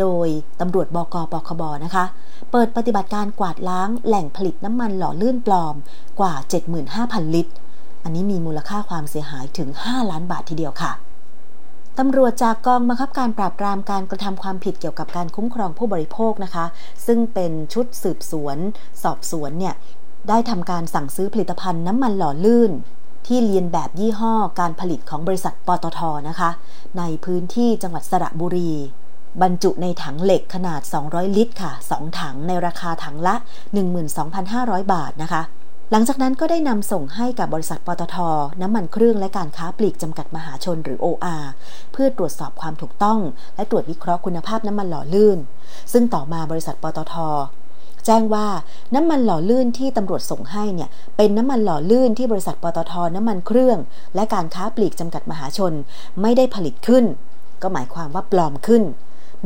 [0.00, 0.28] โดย
[0.60, 2.04] ตำรวจบกปคบนะคะ
[2.50, 5.74] เปิดปฏิบัติการกวาดล้างแหล่งผลิตน้ำมันหล่อลื่นปลอม
[6.20, 6.34] กว่า
[6.84, 7.52] 75,000 ลิตร
[8.02, 10.92] อันนี้มีมูลค่าความเสียหายถึง 5 ล้านบาททีเดียวค่ะ
[11.98, 16.64] ตำรวจจากกองบังคับการปราบปรามการกระทำความผิดเกี่ยวกับการคุ้มครองผู้บริโภคนะคะ
[17.06, 18.56] ซึ่งเป็นชุดสืบสวน
[19.02, 19.74] สอบสวนเนี่ย
[20.28, 22.72] ได้ทำการสั่งซื้อผลิตภัณฑ์น้ำมันหล่อลื่น
[23.26, 26.50] ที่เลียนแบบยี่ห้อการผลิตของบริษัทปตทนะคะ
[26.98, 28.72] ในพื้นที่จังหวัดสระบุรี
[29.42, 33.34] บรรจุในถังเหล็กขนาด 200 ลิตรค่ะ 2 ถังในราคาถังละ
[34.14, 35.42] 12,500 บาทนะคะ
[35.94, 38.16] หลังจากนั้นก็ได้นำส่งให้กับบริษัทปตท
[38.62, 41.44] น้ำมันเครื่องและการค้าปลีกจำกัดมหาชนหรือ OR
[41.92, 43.18] เพื่อตรวจสอบความถูกต้อง
[43.56, 45.38] และตรวจวิเคราะห์คุณภาพน้ำมันหล่อลื่น
[45.92, 47.14] ซึ่งต่อมาบริษัทปตท
[48.06, 48.46] แจ้งว่า
[48.94, 53.78] น้ำมันหล่อลื่นที่ตำรวจส่งให้เนี่ยเป็นน้ำมันหล่อลื่นที่บริษัทปตทน้ำมันเครื่อง
[54.14, 55.72] และการค้าปลีกจำกัดมหาชน
[56.22, 57.04] ไม่ได้ผลิตขึ้น
[57.62, 58.82] ก็หมายความว่าปลอมขึ้น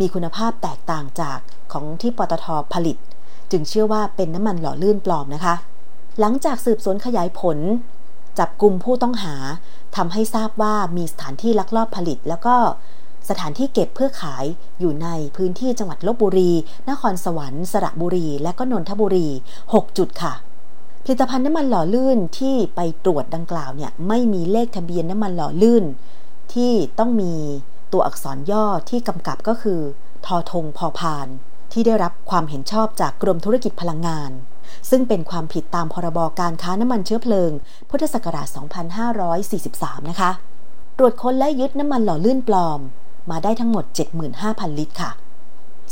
[0.00, 1.38] มีคุณภาพแตกต่างจาก
[1.72, 2.96] ของที่ปตทผลิต
[3.50, 5.56] จึงเชื่อว่าเป็นน้ำมันหล่อลื่นปลอมนะคะ
[6.20, 7.59] หลังจากสืบสวนขยายผล
[8.38, 9.35] จับกลุ่มผู้ต้องหา
[9.96, 12.57] ทำให้ทราบว่ามีสถานที่ลักลอบผลิต แล้วก็
[13.29, 14.44] สถานที่เก็บเพื่อขาย
[14.81, 16.52] อยู่ในพื้นที่จังหวัดลบบุรี
[16.90, 19.29] นครสวรรค์ สระบุรี และก็นนทบุรี
[19.64, 20.35] 6 จุดค่ะ
[21.05, 25.85] ผลิตภัณฑ์น้ำมันหล่อลื่นที่ไปตรวจดังกล่าวเนี่ยไม่มีเลขทะเบียนน้ำมันหล่อลื่น
[26.55, 27.35] ที่ต้องมี
[27.92, 29.81] ตัวอักษรย่อที่กำกับก็คือ
[30.26, 31.29] ทอทงพอพาน
[31.72, 34.31] ที่ได้รับความเห็นชอบจากกรมธุรกิจพลังงาน
[34.90, 37.50] ซึ่งเป็นความผิดตามพรบการค้าน้ำมันเชื้อเพลิง
[37.90, 38.46] พุทธศักราช
[39.29, 40.31] 2543 นะคะ
[40.98, 42.81] ตรวจค้นและยึดน้ำมันหล่อลื่นปลอม
[43.31, 43.85] มาได้ทั้งหมด
[44.33, 45.11] 75,000 ลิตรค่ะ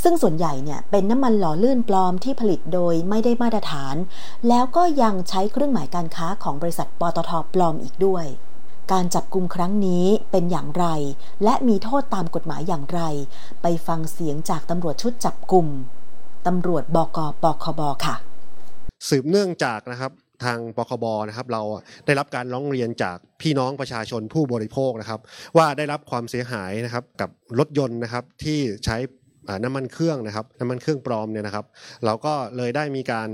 [0.03, 3.97] ซึ่งส่วนใหญ่เนี่ยเป็นน้ำมันหล่อลื่นปลอมที่ผลิตโดยไม่ได้มาตรฐาน
[4.49, 8.27] แล้วก็ยังใช้เครื่องหมายการค้าของบริษัทปตทปลอมอีกด้วย
[8.93, 10.87] การจับกลุ่มครั้งนี้เป็นอย่างไร
[11.45, 13.01] และมีโทษตามกฎหมายอย่างไร
[13.63, 15.67] ไปฟังเสียงจากตำรวจชุดจับกลุ่ม
[16.47, 18.15] ตำรวจบกปคบค่ะ
[19.09, 20.13] สืบเนื่องจากนะครับ
[20.45, 21.63] ทางปคบนะครับเรา
[22.07, 25.21] ได้รับการร้องเรียนจากพี่น้องประชาชนผู้บริโภคนะครับ
[25.57, 28.97] ว่าได้รับความเสียหายนะครับกับรถยนต์นะครับที่ใช้
[29.65, 31.67] น้ำมันเครื่องนะครับน้ำมันเครื่องปลอมเนี่ยนะครับ
[32.05, 33.29] เราก็เลยได้มีการ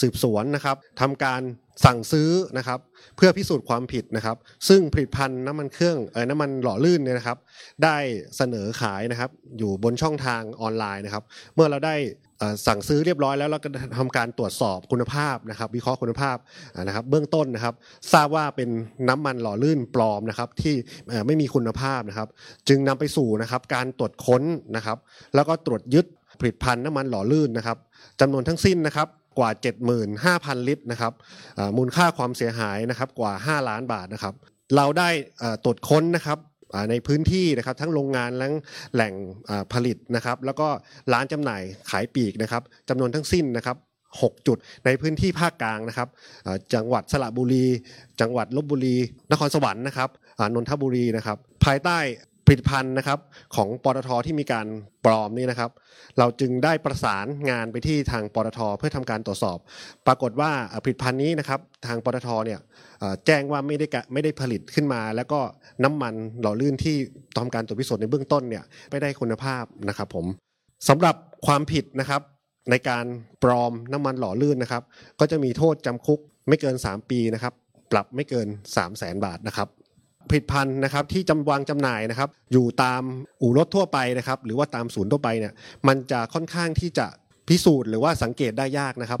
[0.00, 1.42] สืบสวนนะครับทำการ
[1.84, 2.78] สั่งซื้อนะครับ
[3.16, 4.36] เพื่อพิสูจน์ความผิดนะครับ
[4.68, 7.38] ซึ่งผลิตภัณฑ์น้ำมันเครื่องเออน้ำมันหล่อลื่นเนี่ยนะครับ
[7.84, 7.96] ได้
[8.36, 11.24] เสนอขายนะครับ อยู่บนช่องทางออนไลน์นะครับ
[11.54, 11.96] เมื่อเราได้
[12.66, 16.36] สั่งซื้อเรียบร้อยแล้วเราก็ทำการตรวจสอบคุณภาพนะครับ วิเคราะห์คุณภาพ
[16.86, 17.74] นะครับ เบื้องต้นนะครับ
[18.12, 18.70] ทราบว่าเป็น
[19.08, 20.74] น้ำมันหล่อลื่นปลอมนะครับ ที่
[21.26, 22.28] ไม่มีคุณภาพนะครับ
[22.68, 24.42] จึงนำไปสู่นะครับการตรวจค้น
[24.76, 24.98] นะครับ
[25.34, 26.06] แล้วก็ตรวจยึด
[26.40, 27.78] ผลิตภัณฑ์น้ำมันหล่อลื่นนะครับ
[28.20, 29.50] จำนวนทั้งสิ้นนะครับ กว่า
[30.28, 31.12] 75,000 ลิตรนะครับ
[31.76, 34.34] มูลค่าความเสียหายนะครับกว่า 5 ล้านบาทนะครับ
[34.76, 35.08] เราได้
[35.64, 36.38] ตรวจค้นนะครับ
[36.90, 38.48] ในพื้นที่นะครับทั้งโรงงานและ
[38.94, 39.14] แหล่ง
[39.72, 40.68] ผลิตนะครับ แล้วก็
[41.12, 43.76] ร้านจำหน่ายขายปีกนะครับจำนวนทั้งสิ้นนะครับ
[44.12, 46.08] 6 จุดในพื้นที่ภาคกลางนะครับ
[46.74, 47.66] จังหวัดสระบุรี
[48.20, 48.96] จังหวัดลบบุรี
[49.30, 50.10] นครสวรรค์นะครับ
[50.54, 51.98] นนทบุรีนะครับ ภายใต้
[52.52, 53.18] ลิตภัณฑ์นะครับ
[53.56, 54.66] ของปตทที่มีการ
[55.04, 55.70] ปลอมนี่นะครับ
[56.18, 59.58] เราจึงได้ประสานงานไปที่ทางปตทเพื่อทำการตรวจสอบ
[60.06, 60.50] ปรากฏว่า
[60.84, 62.60] ผลิตภัณฑ์นี้นะครับทางปตทเนี่ย
[63.26, 65.40] แจ้งว่าไม่ได้ไม่ได้ผลิตขึ้นมา แล้วก็
[65.84, 66.96] น้ำมันหล่อลื่นที่
[67.38, 70.26] ทำการตรวจพิสูจน์ในเบื้องต้นเนี่ยไม่ได้คุณภาพนะครับผม
[70.88, 72.22] สำหรับความผิดนะครับ
[72.70, 73.04] ในการ
[73.42, 74.82] ปลอมน้ำมันหล่อลื่นนะครับ
[75.20, 77.54] ก็จะมีโทษจำคุกไม่เกิน 3 ปีนะครับ
[77.92, 79.68] ปรับไม่เกิน 3 0 0แสนบาทนะครับ
[80.28, 83.02] ผลิตภัณฑ์นะครับที่จำวางจำหน่ายนะครับ อยู่ตาม
[83.40, 85.52] อู่รถทั่วไปนะครับ หรือว่าตามศูนย์ทั่วไปเนี่ย
[85.88, 87.06] มันจะค่อนข้างที่จะ
[87.48, 89.20] พิสูจน์หรือว่าสังเกตได้ยากนะครับ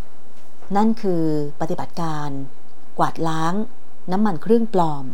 [0.76, 1.24] นั่นคือ
[1.60, 2.28] ปฏิบัติการ
[2.98, 3.54] กวาดล้าง
[4.12, 5.04] น้ำมันเครื่องปลอม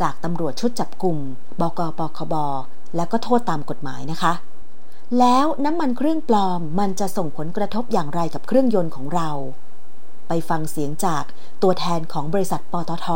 [0.00, 1.18] จากตำรวจชุดจับกลุ่ม
[1.60, 2.34] บกปคบ
[2.96, 4.32] และก็โทษตามกฎหมายนะคะ
[5.18, 9.30] แล้วน้ำมันเครื่องปลอมมันจะส่งผลกระทบอย่างไรกับเครื่องยนต์ของเรา
[10.28, 11.24] ไปฟังเสียงจาก
[11.62, 13.08] ตัวแทนของบริษัทปตท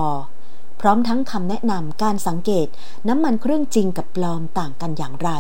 [0.81, 2.69] พร้อมทั้งคำแนะนำการสังเกต
[3.09, 5.31] น้ำมันเครื่องจริงกับปลอมต่างกันอย่างไร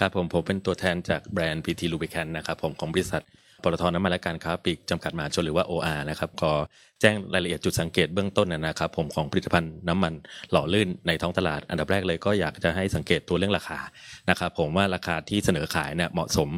[0.00, 3.22] ครับผมผมเป็นตัวแทนจากแบรนด์ PT Lubricant นะครับผมของบริษัท
[3.62, 6.52] ปตทน้ำมันและการค้าปลีกจำกัดมหาชนหรือว่า OR นะครับก็
[7.00, 10.12] แจ้งรายละเอียดจุดสังเกตเบื้องต้นนะครับ ผมของผลิตภัณฑ์น้ำมัน
[10.50, 13.78] หล่อลื่นในท้องตลาด อันดับแรกเลยก็อยากจะให้สังเกตตัวเรื่องราคา
[14.30, 16.50] นะครับผมว่าราคาที่เสนอขายเนี่ยเหมาะสม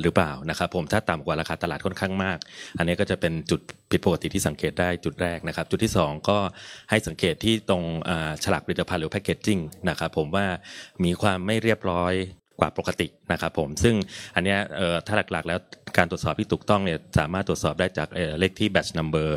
[0.00, 2.38] หรือเปล่านะครับผมถ้าต่ำกว่าราคาตลาดค่อนข้างมาก
[2.78, 6.38] อันนี้ก็จะเป็นจุดผิดปกติที่สังเกตได้จุดแรกนะครับ จุดที่ 2 ก็
[6.90, 7.82] ให้สังเกตที่ตรง
[8.44, 10.46] ฉลากผลิตภัณฑ์หรือแพคเกจจิ้งนะครับผมว่า
[11.04, 12.14] มีความไม่เรียบร้อย
[12.62, 13.94] ว่าปกตินะครับผมซึ่ง
[14.34, 14.56] อันนี้
[15.06, 15.58] ถ้าหลักๆ แล้ว
[15.98, 19.28] การตรวจสอบที่ถูกต้องเนี่ยสามารถตรวจสอบได้จากเลขที่ batch number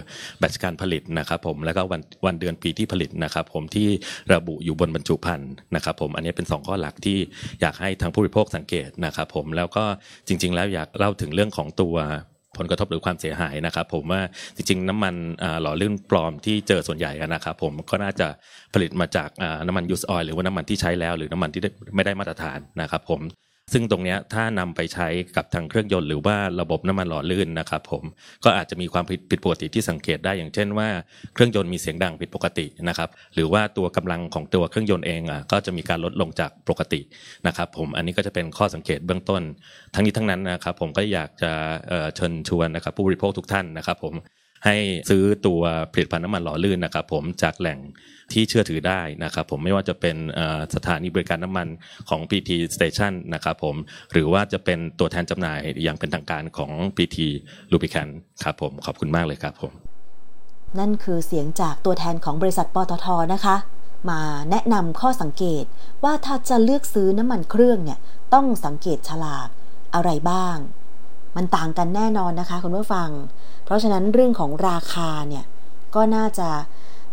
[0.42, 3.88] batch การผลิตนะครับผมแล้วก็วันวันเดือนปีที่ผลิตนะครับผมที่
[4.34, 7.20] ระบุอยู่บนบรรจุภัณฑ์นะครับผมอันนี้เป็น 2 ข้อหลักที่
[7.62, 9.84] อยากให้ทางผู้บริโภคสังเกตนะครับผมแล้วก็
[10.28, 11.96] จริง ๆ แล้วอยากเล่าถึงเรื่องของตัว
[12.58, 14.22] ผลกระทบหรือความเสียหายนะครับ ผมว่า
[14.56, 15.15] จริงๆ น้ำมัน
[15.62, 18.28] หล่อลื่นปลอมที่เจอส่วนใหญ่นะครับผมก็น่าจะ
[18.74, 19.30] ผลิตมาจาก
[19.68, 21.62] น้ำมันยูสออยหรือว่าน้ำมันที่ใช้แล้ว หรือน้ำมันที่
[21.96, 23.22] ไม่ได้มาตรฐานนะครับผม
[23.73, 28.04] ซึ่งตรงนี้ถ้านำไปใช้กับทางเครื่องยนต์หรือว่าระบบน้ำมันหล่อลื่นนะครับผม
[28.43, 30.88] ก็อาจจะมีความผิดปกติที่สังเกตได้อย่างเช่นว่า
[31.34, 37.01] เครื่องยนต์มีเสียงดังผิดปกตินะครับหรือว่าตัวกำลังของตัวเครื่องยนต์เองอะก็จะมีการลดลงจากปกติ
[37.47, 39.41] นะครับผมอันนี้ก็จะเป็นข้อสังเกตเบื้องต้น
[39.93, 41.51] ทั้งนี้ทั้งนั้นนะครับผมก็อยากจะ
[42.15, 44.13] เชิญชวนนะครับผู้บริโภคทุกท่านนะครับผม
[44.65, 44.75] ให้
[45.10, 45.62] ซื้อตัว
[45.93, 47.80] ผลิตภัณฑ์น้ำมันหล่อลื่นนะครับผมจากแหล่ง
[48.32, 50.18] ที่เชื่อถือได้นะครับผมไม่ว่าจะเป็น
[50.76, 51.68] สถานีบริการน้ำมัน
[52.10, 53.76] ของ PT Station นะครับผม
[54.12, 57.18] หรือว่าจะเป็นตัวแทนจำหน่ายอย่างเป็นทางการของ PT
[57.72, 58.12] Lubricant
[58.44, 59.74] ครับผมขอบคุณมากเลยครับผม
[60.80, 63.56] นั่นคือเสียงจากตัวแทนของบริษัทปตทนะคะ
[64.10, 65.64] มาแนะนำข้อสังเกต
[66.04, 68.00] ว่าถ้าจะเลือกซื้อน้ำมันเครื่องเนี่ย
[68.34, 69.48] ต้องสังเกตฉลาก
[69.96, 70.58] อะไรบ้าง
[71.36, 73.10] มันต่างกันแน่นอนนะคะคุณผู้ฟัง
[73.66, 75.46] เพราะฉะนั้นเรื่องของราคาเนี่ย
[75.96, 76.50] ก็น่าจะ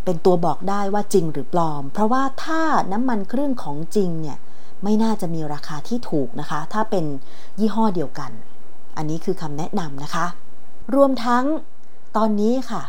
[0.04, 2.62] เป็นตัวบอกได้ว่าจริงหรือปลอม เพราะว่าถ้า
[2.92, 4.38] น้ำมันเครื่องของจริงเนี่ย
[4.82, 7.04] ไม่น่าจะมีราคาที่ถูกนะคะ ถ้าเป็น
[7.58, 8.30] ยี่ห้อเดียวกัน
[8.96, 10.26] อันนี้คือคำแนะนำนะคะ
[10.94, 11.44] รวมทั้ง
[12.16, 12.82] ตอนนี้ค่ะ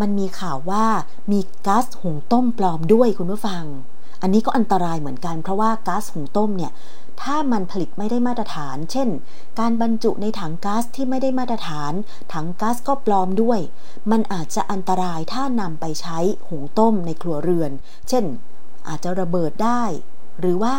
[0.00, 0.84] มันมีข่าวว่า
[1.32, 3.64] มีก๊าซหุงต้มปลอมด้วยคุณผู้ฟัง
[4.22, 6.72] อันนี้ก็อันตรายเหมือนกัน เพราะว่าก๊าซหุงต้มเนี่ย
[7.22, 9.08] ถ้ามันผลิตไม่ได้มาตรฐาน เช่น
[9.58, 11.92] การบรรจุในถังก๊าซที่ไม่ได้มาตรฐาน
[12.32, 13.60] ถังก๊าซก็ปลอมด้วย
[14.10, 17.72] มันอาจจะอันตรายถ้านำไปใช้หุงต้มในครัวเรือน
[18.08, 18.24] เช่น
[18.88, 19.82] อาจจะระเบิดได้
[20.40, 20.74] หรือว่า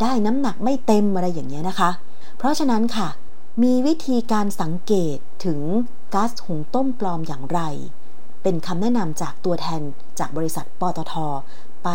[0.00, 1.90] ได้น้ำหนักไม่เต็มอะไรอย่างเงี้ยนะคะ
[2.38, 3.08] เพราะฉะนั้นค่ะ
[3.62, 5.60] มีวิธีการสังเกตถึง
[6.14, 7.60] ก๊าซหุงต้มปลอมอย่างไร
[8.42, 9.82] เป็นคำแนะนำจากตัวแทน
[10.18, 11.14] จากบริษัทปตท
[11.84, 11.88] ไป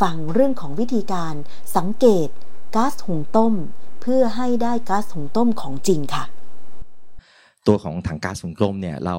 [0.00, 1.34] ฟังเรื่องของวิธีการ
[1.76, 2.28] สังเกต
[2.74, 3.54] ก๊าซหุงต้ม
[4.00, 6.24] เพื่อให้ได้ก๊าซหุงต้มของจริงค่ะ
[7.66, 9.16] ตัวของถังก๊าซหุงต้มเนี่ยเรา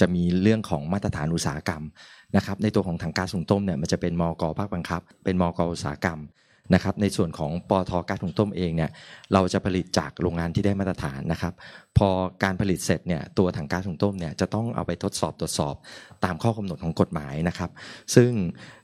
[0.00, 1.82] จะมีเรื่องของมาตรฐานอุตสาหกรรม
[2.36, 6.20] นะครับในตัวของถังก๊าซหุงต้มเนี่ยมันจะเป็นมกภาคบังคับ เป็นมกอุตสาหกรรม
[6.74, 8.90] นะครับในส่วนของปอทก๊าซหุงต้มเองเนี่ย
[9.32, 11.52] เราจะผลิตจากโรงงานที่ได้มาตรฐานนะครับ
[11.98, 12.08] พอ
[12.42, 15.74] การผลิตเสร็จเนี่ยตัวถังก๊าซหุงต้มเนี่ยจะต้องเอาไปทดสอบตรวจสอบ
[16.24, 17.70] ตามข้อกำหนดของกฎหมายนะครับ
[18.14, 18.30] ซึ่ง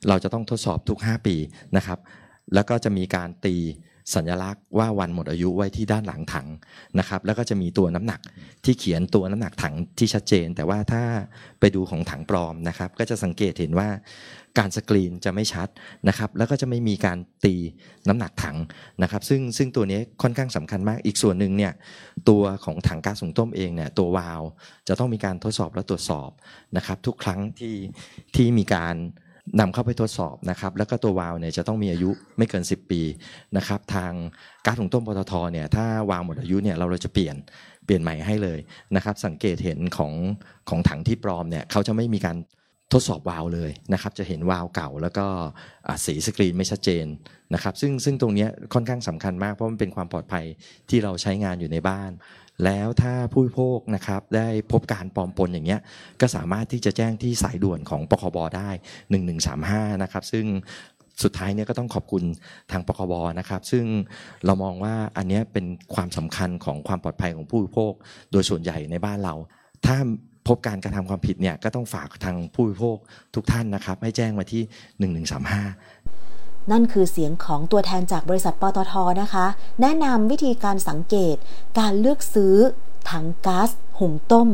[0.09, 1.37] เราจะต้องทดสอบทุก 5 ปี
[1.77, 1.99] นะครับ
[2.55, 3.57] แล้วก็จะมีการตี
[4.15, 6.49] สัญลักษณ์ว่าวันหมดอายุไว้ที่ด้านหลังถัง
[6.99, 8.21] นะครับแล้วก็จะมีตัวน้ำหนัก
[8.65, 11.03] ที่เขียนตัวน้ำหนักถังที่ชัดเจน แต่ว่าถ้า
[11.61, 13.89] ไปดูของถังปลอมนะครับก็จะสังเกตเห็นว่า
[14.59, 15.69] การสกรีนจะไม่ชัด
[16.09, 17.55] นะครับแล้วก็จะไม่มีการตี
[18.09, 18.57] น้ำหนักถัง
[19.03, 21.73] นะครับซึ่งซึ่งตัวนี้ค่อนข้างสำคัญมากอีกส่วนหนึ่งเนี่ย
[22.29, 24.43] ตัวของถังก๊าซสูงต้มเองเนี่ยตัววาล์ว
[24.89, 26.31] จะต้องมีการทดสอบและตรวจสอบ
[26.77, 27.75] นะครับทุกครั้งที่
[28.37, 28.97] ที่มีการ
[29.59, 33.03] นำเข้าไปทดสอบนะครับแล้วก็ตัววาล์วเนี่ยจะต้องมีอายุไม่เกิน 10 ปี
[33.57, 34.13] นะครับทาง
[34.67, 37.37] กาซถุงต้มปตทเนี่ยถ้าวาล์วหมดอายุเนี่ยเราเราจะเปลี่ยน
[37.85, 38.59] เปลี่ยนใหม่ให้เลย
[38.97, 40.13] นะครับสังเกตเห็นของ
[40.69, 42.37] ของถังที่ปลอมเนี่ยเขาจะไม่มีการ
[42.93, 45.27] ทดสอบวาล์วเลยนะครับจะเห็นวาล์วเก่าแล้วก็
[46.05, 47.07] สีสกรีนไม่ชัดเจน
[47.55, 50.45] นะครับซึ่งซึ่งตรงนี้ค่อนข้างสำคัญมากเพราะมันเป็นความปลอดภัย
[50.91, 52.11] ที่เราใช้งานอยู่ในบ้าน
[52.65, 55.81] แล้วถ้าผู้บริโภคนะครับได้พบการปลอมปนอย่างเงี้ย
[56.21, 58.71] ก็สามารถที่จะแจ้งที่สายด่วนของปคบได้
[59.37, 60.47] 1135 นะครับ ซึ่ง
[61.23, 62.23] สุดท้ายเนี่ยก็ต้องขอบคุณ
[62.73, 63.85] ทางปคบนะครับ ซึ่ง
[64.47, 67.93] เรามองว่าอันนี้เป็นความสำคัญของความปลอดภัยของผู้บริโภค
[68.33, 69.35] โดยส่วนใหญ่ในบ้านเรา
[69.87, 69.97] ถ้า
[70.49, 72.97] พบการกระทำความผิดเนี่ยก็ต้องฝากทางผู้บริโภค
[73.35, 74.63] ทุกท่านนะครับ ให้แจ้งมาที่
[75.59, 76.00] 1135
[76.71, 79.47] นั่นคือเสียงของตัวแทนจากบริษัทปตทนะคะ
[79.81, 81.37] แนะนำวิธีการสังเกต
[81.79, 82.57] การเลือกซื้อ
[83.11, 84.49] ถังก๊าซหุงต้ม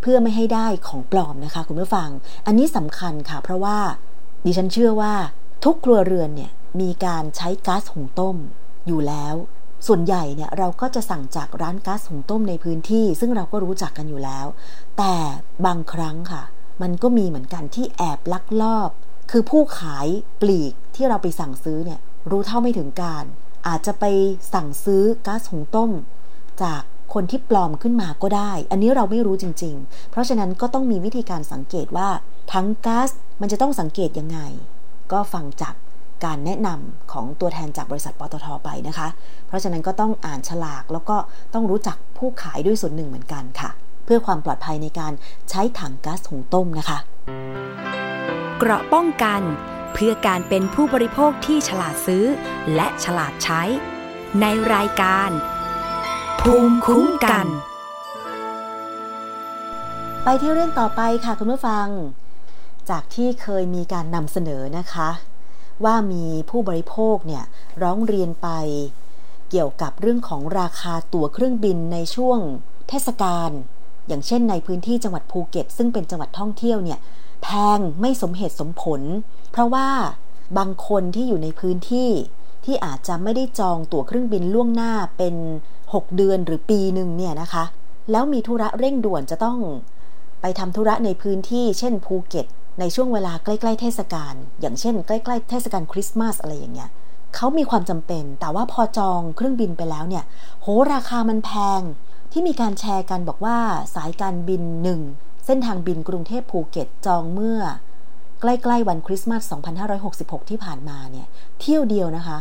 [0.00, 2.08] เพื่อไม่ให้ได้ของปลอมนะคะ คุณผู้ฟัง
[2.46, 3.78] อันนี้สำคัญค่ะ เพราะว่า
[4.44, 5.14] ดิฉันเชื่อว่า
[5.64, 8.36] ทุกครัวเรือนเนี่ยมีการใช้ก๊าซหุงต้ม
[8.86, 9.34] อยู่แล้ว
[9.86, 14.46] ส่วนใหญ่เนี่ยเราก็จะสั่งจากร้านก๊าซหุงต้มในพื้นที่ ซึ่งเราก็รู้จักกันอยู่แล้ว
[14.98, 15.14] แต่
[15.66, 16.42] บางครั้งค่ะ
[16.82, 18.90] มันก็มีเหมือนกันที่แอบลักลอบ
[19.30, 20.06] คือผู้ขาย
[20.40, 23.24] ปลีกที่เราไปสั่งซื้อเนี่ยรู้เท่าไม่ถึงการ
[23.68, 24.04] อาจจะไป
[24.54, 25.90] สั่งซื้อก๊าซหุงต้ม
[26.62, 26.82] จาก
[27.14, 32.08] คนที่ปลอมขึ้นมาก็ได้ อันนี้เราไม่รู้จริง ๆ เพราะฉะนั้นก็ต้องมีวิธีการสังเกตว่า
[32.52, 34.38] ทั้งก๊าซมันจะต้องสังเกตยังไง
[35.12, 35.74] ก็ฟังจาก
[36.24, 39.08] การแนะนำของตัวแทนจากบริษัทปตทไปนะคะ
[39.46, 41.16] เพราะฉะนั้นก็ต้องอ่านฉลากแล้วก็
[41.54, 43.70] ต้องรู้จักผู้ขายด้วยส่วนหนึ่งเหมือนกันค่ะ
[44.04, 45.12] เพื่อความปลอดภัยในการ
[45.50, 46.98] ใช้ถังก๊าซหุงต้มนะคะ
[48.62, 49.42] เกราะป้องกัน
[49.92, 52.24] เพื่อการเป็นผู้บริโภคที่ฉลาดซื้อ
[52.74, 53.62] และฉลาดใช้
[54.40, 55.30] ในรายการ
[56.40, 57.46] ภูมิคุ้มกัน
[60.24, 61.86] ไปที่เรื่องต่อไปค่ะคุณผู้ฟัง
[62.90, 65.10] จากที่เคยมีการนำเสนอนะคะ
[65.84, 67.44] ว่ามีผู้บริโภคเนี่ย
[67.82, 68.48] ร้องเรียนไป
[69.50, 72.38] เกี่ยวกับเรื่องของราคาตั๋วเครื่องบินในช่วง
[72.88, 73.50] เทศกาล
[74.08, 77.00] อย่างเช่นในพื้นที่จังหวัดภูเก็ต ซึ่งเป็นจังหวัดท่องเที่ยวเนี่ย
[77.42, 79.00] แพงไม่สมเหตุสมผล
[79.52, 79.88] เพราะว่า
[80.58, 82.10] บางคนที่อยู่ในพื้นที่
[82.64, 85.34] ที่อาจจะไม่ได้จองตั๋วเครื่องบินล่วงหน้าเป็น
[85.80, 87.64] 6 เดือนหรือปีหนึ่งเนี่ยนะคะ
[88.10, 89.58] แล้วมีธุระเร่งด่วนจะต้อง
[90.40, 92.46] ไปทำธุระในพื้นที่ เช่นภูเก็ต
[92.80, 96.90] ในช่วงเวลาใกล้ๆเทศกาลอย่างเช่นใกล้ๆเทศกาลคริสต์มาสอะไรอย่างเงี้ย
[97.34, 100.24] เขามีความจำเป็น แต่ว่าพอจองเครื่องบินไปแล้วเนี่ย
[100.62, 101.50] โหราคามันแพ
[101.80, 101.82] ง
[102.32, 103.58] ที่มีการแชร์กันบอกว่า
[103.94, 105.00] สายการบินหนึ่ง
[105.50, 107.60] ส้นทางบินกรุงเทพภูเก็ตจองเมื่อ
[108.40, 109.52] ใกล้ ๆ วันคริสต์มาส
[110.00, 111.26] 2566 ที่ผ่านมาเนี่ย
[111.60, 112.38] เที่ยวเดียวนะคะ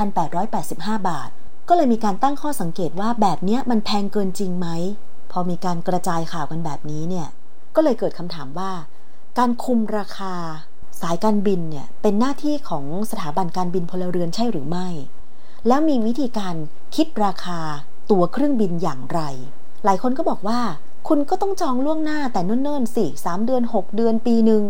[0.00, 1.30] 6,885 บาท
[1.68, 4.68] ก็เลยมีการตั้งข้อสังเกตว่าแบบนี้มันแพงเกินจริงไหม
[5.32, 7.28] พอมีการกระจายข่าวกันแบบนี้เนี่ย
[7.74, 8.70] ก็เลยเกิดคำถามว่า
[9.38, 10.34] การคุมราคา
[11.02, 14.88] สายการบินเนี่ยเป็นหน้าที่ของสถาบันการบินพลเรือนใช่หรือไม่
[15.66, 16.54] แล้วมีวิธีการ
[16.94, 17.60] คิดราคา
[18.10, 19.20] ตั๋วเครื่องบินอย่างไร
[19.84, 20.60] หลายคนก็บอกว่า
[21.10, 24.62] คุณก็ต้องจองล่วงหน้าแต่เนิ่นๆสิสามเดือน 6 เดือนปีหนึ่ง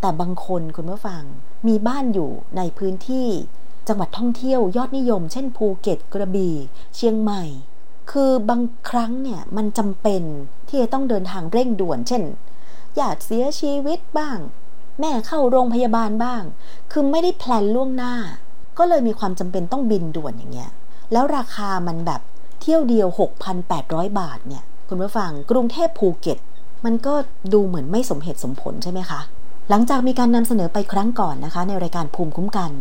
[0.00, 1.22] แต่บางคนคุณผู้ฟัง
[1.68, 3.28] มีบ้านอยู่ในพื้นที่
[3.88, 6.54] จังหวัดท่องเที่ยวยอดนิยม เช่นภูเก็ตกระบี่
[6.96, 7.44] เชียงใหม่
[8.10, 10.22] คือบางครั้งเนี่ยมันจำเป็น
[10.68, 12.22] ที่จะต้องเดินทางเร่งด่วน เช่น
[12.98, 14.38] ญาติเสียชีวิตบ้าง
[15.00, 16.42] แม่เข้าโรงพยาบาลบ้าง
[16.92, 18.14] คือไม่ได้ plan ล่วงหน้า
[18.78, 20.70] ก็เลยมีความจำเป็นต้องบินด่วนอย่างเงี้ย
[21.12, 22.20] แล้วราคามันแบบ
[22.60, 23.08] เที่ยวเดียว
[23.64, 26.38] 6,800 บาทเนี่ย คุณผู้ฟังกรุงเทพภูเก็ต
[26.84, 27.14] มันก็
[27.52, 29.20] ดูเหมือนไม่สมเหตุสมผลใช่ไหมคะ
[29.70, 32.72] หลังจากมีการนำเสนอไปครั้งก่อนนะคะ ในรายการภูมิคุ้มกัน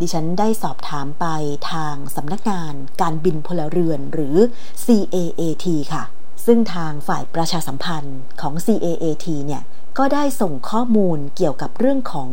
[0.00, 1.26] ดิฉันได้สอบถามไป
[1.72, 4.36] ทางสำนักงาน การบินพลเรือนหรือ
[4.84, 6.02] CAAT ค่ะ
[6.46, 9.62] ซึ่งทางฝ่ายประชาสัมพันธ์ของ CAAT เนี่ย
[9.98, 12.30] ก็ได้ส่งข้อมูลเกี่ยวกับเรื่องของ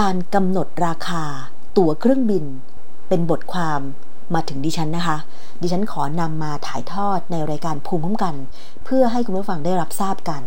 [0.00, 1.24] การกำหนดราคา
[1.76, 2.44] ตั๋วเครื่องบิน
[3.08, 3.80] เป็นบทความ
[4.34, 5.16] มาถึงดิฉันนะคะ
[5.62, 8.34] ดิฉันขอนำมาถ่ายทอดในรายการภูมิคุ้มกัน
[8.84, 10.42] เพื่อให้คุณผู้ฟังได้รับทราบกัน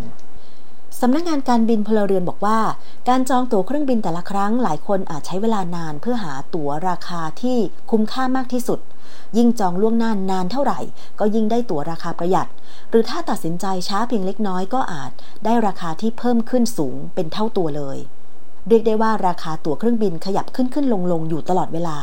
[1.02, 2.60] สำนักงงานการบินพลเรือนบอกว่า
[3.10, 7.58] การจองตั๋วเครื่องบินแต่ละครั้งหลายคนอาจใช้เวลานานเพื่อหาตั๋วราคาที่
[7.92, 8.80] คุ้มค่ามากที่สุด
[9.38, 10.80] ยิ่งจองล่วงหน้านนานเท่าไหร่
[11.20, 12.50] ก็ยิ่งได้ตั๋วราคาประหยัด
[12.90, 15.12] หรือถ้าตัดสินใจช้าเพียงเล็กน้อยก็อาจ
[15.46, 17.98] ได้ราคาที่เพิ่มขึ้นสูงเป็นเท่าตัวเลย
[18.68, 21.98] เรียกได้ว่าราคาตั๋วเครื่องบินขยับขึ้นขึ้นลงลงอยู่ตลอดเวลา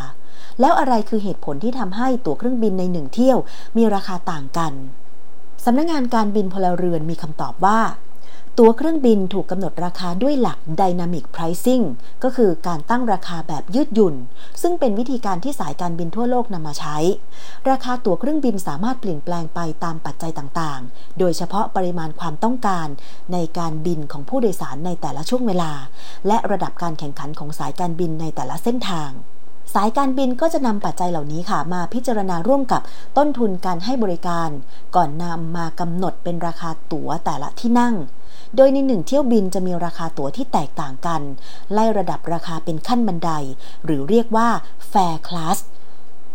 [0.60, 3.38] แล้วอะไรคือเหตุผลที่ทำให้ตั๋วเครื่องบินในหนึ่งเที่ยว
[3.76, 4.72] มีราคาต่างกัน
[5.64, 7.80] สำนักงงานการบินพลเรือนมีคำตอบว่า
[8.58, 11.84] ตั๋วเครื่องบินถูกกำหนดราคาด้วยหลัก Dynamic Pricing
[12.24, 14.14] ก็คือการตั้งราคาแบบยืดหยุ่น
[14.62, 16.96] ซึ่งเป็นวิธีการที่สายการบินทั่วโลกนำมาใช้
[17.70, 22.88] ราคาตั๋วเครื่องบินสามารถเปลี่ยนแปลงไปตามปัจจัยต่างๆ โดยเฉพาะปริมาณความต้องการ
[23.32, 25.72] ในการบินของผู้โดยสารในแต่ละช่วงเวลา
[26.26, 29.10] และระดับการแข่งขันของสายการบินในแต่ละเส้นทาง
[29.74, 32.82] สายการบินก็จะนำปัจจัยเหล่านี้ค่ะมาพิจารณาร่วมกับ
[33.16, 34.50] ต้นทุนการให้บริการ
[34.96, 37.94] ก่อนนำมากำหนดเป็นราคาตั๋วแต่ละที่นั่ง
[38.56, 41.22] โดยในหนึ่งเที่ยวบินจะมีราคาตั๋วที่แตกต่างกัน
[41.72, 43.30] ไล่ระดับราคาเป็นขั้นบันได
[43.84, 44.48] หรือเรียกว่า
[44.92, 45.58] Fair Class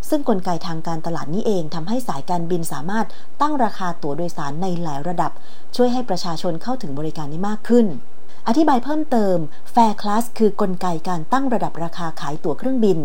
[0.08, 3.06] ซึ่งกลไกทางการตลาดนี้เองทำให้สายการบินสามารถ
[3.40, 5.32] ตั้งราคาตั๋วโดยสารในหลายระดับ
[5.76, 7.86] ช่วยให้ประชาชนเข้าถึงบริการได้มากขึ้น
[8.48, 9.36] อธิบายเพิ่มเติม
[9.74, 12.98] Fair Class คือกลไกการตั้งระดับราคาขายตั๋วเครื่องบิน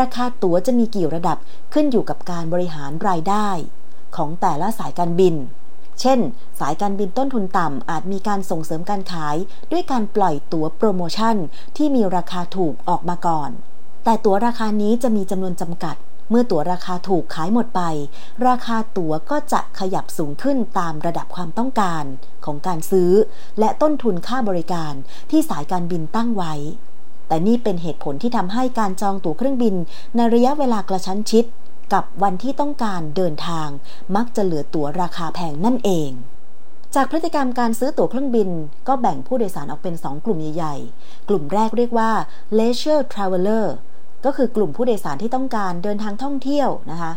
[0.00, 1.38] ราคาตั๋วจะมีกี่ระดับ
[1.72, 3.48] ขึ้นอยู่กับการบริหารรายได้
[4.16, 5.34] ของแต่ละสายการบิน
[6.00, 6.18] เช่น
[6.60, 9.36] สายการบินต้นทุนต่ำอาจมีการส่งเสริมการขาย
[9.72, 11.36] ด้วยการปล่อยตั๋วโปรโมชั่น
[11.76, 13.50] ที่มีราคาถูกออกมาก่อน
[14.04, 15.96] แต่ตั๋วราคานี้จะมีจำนวนจำกัด
[16.30, 17.82] เมื่อตั๋วราคาถูกขายหมดไป
[18.48, 22.04] ราคาตั๋วก็จะขยับสูงขึ้นตามระดับความต้องการ
[22.44, 23.12] ของการซื้อ
[23.58, 24.92] และต้นทุนค่าบริการ
[25.30, 26.54] ที่สายการบินตั้งไว้
[27.28, 29.74] แต่นี่เป็นเหตุผลที่ทำให้การจองตั๋วเครื่องบิน
[30.16, 31.44] ในระยะเวลากระชั้นชิด
[31.92, 33.68] กับวันที่ต้องการเดินทาง
[34.16, 36.10] มักจะเหลือตั๋วราคาแพงนั่นเอง
[36.94, 38.48] จากพฤติกรรมการซื้อตั๋วเครื่องบิน
[38.88, 42.10] ก็แบ่งผู้โดยสารออกเป็น 2 กลุ่มใหญ่ๆ กลุ่มแรกเรียกว่า
[42.58, 43.66] leisure traveler
[44.24, 47.12] ก็คือกลุ่มผู้โดยสารที่ต้องการเดินทางท่องเที่ยวนะคะ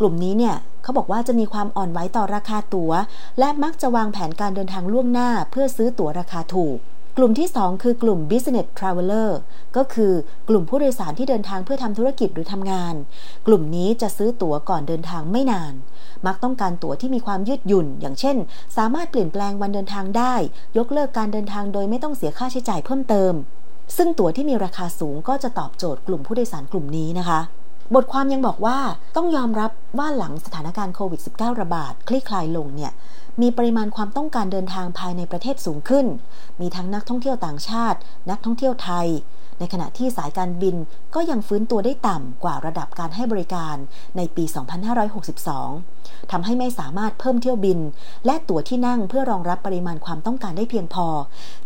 [0.00, 2.92] กลุ่มนี้เนี่ยเขาบอกว่าจะมีความอ่อนไหวต่อราคาตัว๋ว
[3.38, 6.78] และมักจะวางแผนการเดินทางล่วงหน้าเพื่อซื้อตั๋วราคาถูก
[7.18, 9.30] กลุ่มที่ 2 คือกลุ่ม business traveler
[9.76, 10.12] ก็คือ
[10.48, 12.94] กลุ่มผู้โดยสารที่เดินทางเพื่อทำธุรกิจหรือทำงาน
[13.46, 15.74] กลุ่มนี้จะซื้อตั๋วก่อนเดินทางไม่นาน
[16.26, 18.36] มักต้องการตั๋วที่มีความยืดหยุ่น อย่างเช่น
[18.76, 20.34] สามารถเปลี่ยนแปลงวันเดินทางได้
[20.78, 23.32] ยกเลิกการเดินทางโดยไม่ต้องเสียค่าใช้จ่ายเพิ่มเติม
[23.96, 27.40] ซึ่งตั๋วที่มีราคาสูงก็จะตอบโจทย์กลุ่มผู้โดยสารกลุ่มนี้นะคะ
[27.94, 28.78] บทความยังบอกว่า
[29.16, 32.92] ต้องยอมรับว่าหลังสถานการณ์โควิด -19 ระบาด คลี่คลายลงเนี่ย
[33.40, 36.06] มีปริมาณความต้องการเดินทางภายในประเทศสูงขึ้น
[36.60, 37.98] มีทั้งนักท่องเที่ยวต่างชาติ
[38.30, 39.06] นักท่องเที่ยวไทย
[39.58, 40.76] ในขณะที่สายการบิน
[41.14, 43.76] ก็ยังฟื้นตัวได้ต่ำกว่าระดับการให้บริการ
[44.16, 44.44] ในปี
[45.14, 45.93] 2562
[46.32, 47.78] ทำให้ไม่สามารถเพิ่มเที่ยวบิน
[48.26, 51.06] และตั๋วที่นั่งเพื่อรองรับปริมาณความต้องการได้เพียงพอ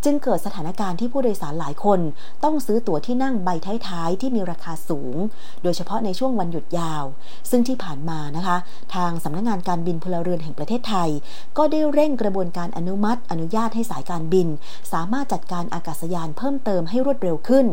[0.05, 2.01] จึงเกิดสถานการณ์ที่ผู้โดยสารหลายคน
[2.45, 3.49] ต้องซื้อตั๋วที่นั่งใบ
[3.89, 5.15] ท้ายๆที่มีราคาสูง
[5.63, 7.05] โดยเฉพาะในช่วงวันหยุดยาว
[7.51, 8.57] ซึ่งที่ผ่านมานะคะ
[8.95, 11.09] ทางสำนักงงานการบินพลเรือนแห่งประเทศไทย
[11.57, 14.49] ก็ได้เร่งกระบวนการอนุมัติ อนุญาตให้สายการบิน
[14.93, 17.67] สามารถจัดการอากาศยานเพิ่มเติมให้รวดเร็วขึ้น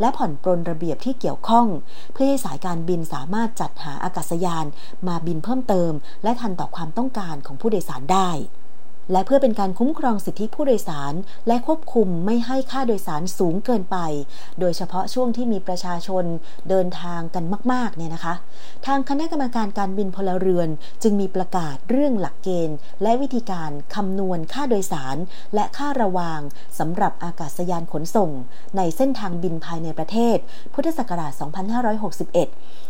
[0.00, 1.66] และผ่อนปรนระเบียบที่เกี่ยวข้อง
[2.12, 4.64] เพื่อให้สายการบินสามารถจัดหาอากาศยาน
[5.06, 5.92] มาบินเพิ่มเติม
[6.22, 8.30] และทันต่อความต้องการของผู้โดยสารได้
[9.12, 11.14] และเพื่อเป็นการคุ้มครองสิทธิผู้โดยสาร
[11.48, 13.96] และควบคุมไม่ให้ค่าโดยสารสูงเกินไป
[14.60, 16.24] โดยเฉพาะช่วงที่มีประชาชน
[16.68, 18.34] เดินทางกันมากๆเนี่ยนะคะ
[18.86, 20.68] ทางคณะกรรมการการบินพลเรือน
[21.02, 25.16] จึงมีประกาศเรื่องหลักเกณฑ์ และวิธีการคำนวณค่าโดยสาร
[25.54, 26.40] และค่าระวาง
[26.78, 28.30] สำหรับอากาศยานขนส่ง
[28.76, 30.36] ในเส้นทางบินภายในประเทศ
[30.74, 31.32] พุทธศักราช
[32.18, 32.89] 2561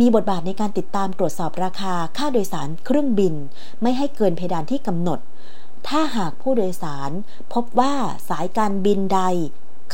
[0.00, 3.34] มีบทบาทในการติดตามตรวจสอบราคาค่าโดยสารเครื่องบิน
[3.82, 5.18] ไม่ให้เกินเพดานที่กำหนด
[5.88, 7.10] ถ้าหากผู้โดยสาร
[7.52, 7.94] พบว่า
[8.28, 9.20] สายการบินใด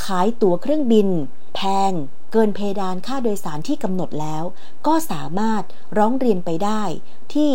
[0.05, 1.09] ขายตั๋วเครื่องบิน
[1.55, 1.93] แพง
[2.33, 4.45] เกินเพดานค่าโดยสารที่กำหนดแล้ว
[4.87, 5.63] ก็สามารถ
[5.99, 6.83] ร้องเรียนไปได้
[7.35, 7.53] ที่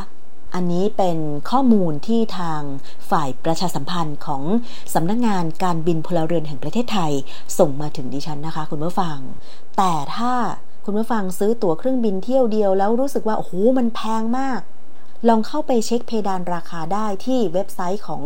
[0.54, 1.18] อันนี้เป็น
[1.50, 2.60] ข้อมูลที่ทาง
[3.10, 4.42] ฝ่ายประชาสัมพันธ์ของ
[4.94, 7.12] สำนักงานการบินพลเรือนแห่งประเทศไทย
[7.58, 9.18] ส่งมาถึงดิฉันนะคะ คุณผู้ฟัง
[9.76, 10.32] แต่ถ้า
[10.84, 14.60] คุณผู้ฟังซื้อตั๋วเครื่องบินเที่ยวเดียวแล้วรู้สึกว่าโอ้โหมันแพงมาก
[15.28, 18.22] ลองเข้าไปเช็คเพดานราคาได้ที่เว็บไซต์ของ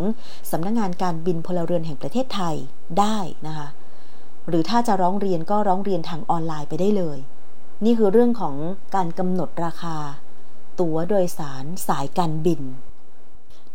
[0.51, 2.55] สำนักงงานการบินพลเรือนแห่งประเทศไทย
[2.99, 3.17] ได้
[3.47, 3.67] นะคะ
[4.47, 7.17] หรือถ้าจะร้องเรียนก็ร้องเรียนทางออนไลน์ไปได้เลย
[7.85, 8.55] นี่คือเรื่องของ
[8.95, 9.95] การกำหนดราคา
[10.81, 12.61] ตั๋วโดยสารสายการบิน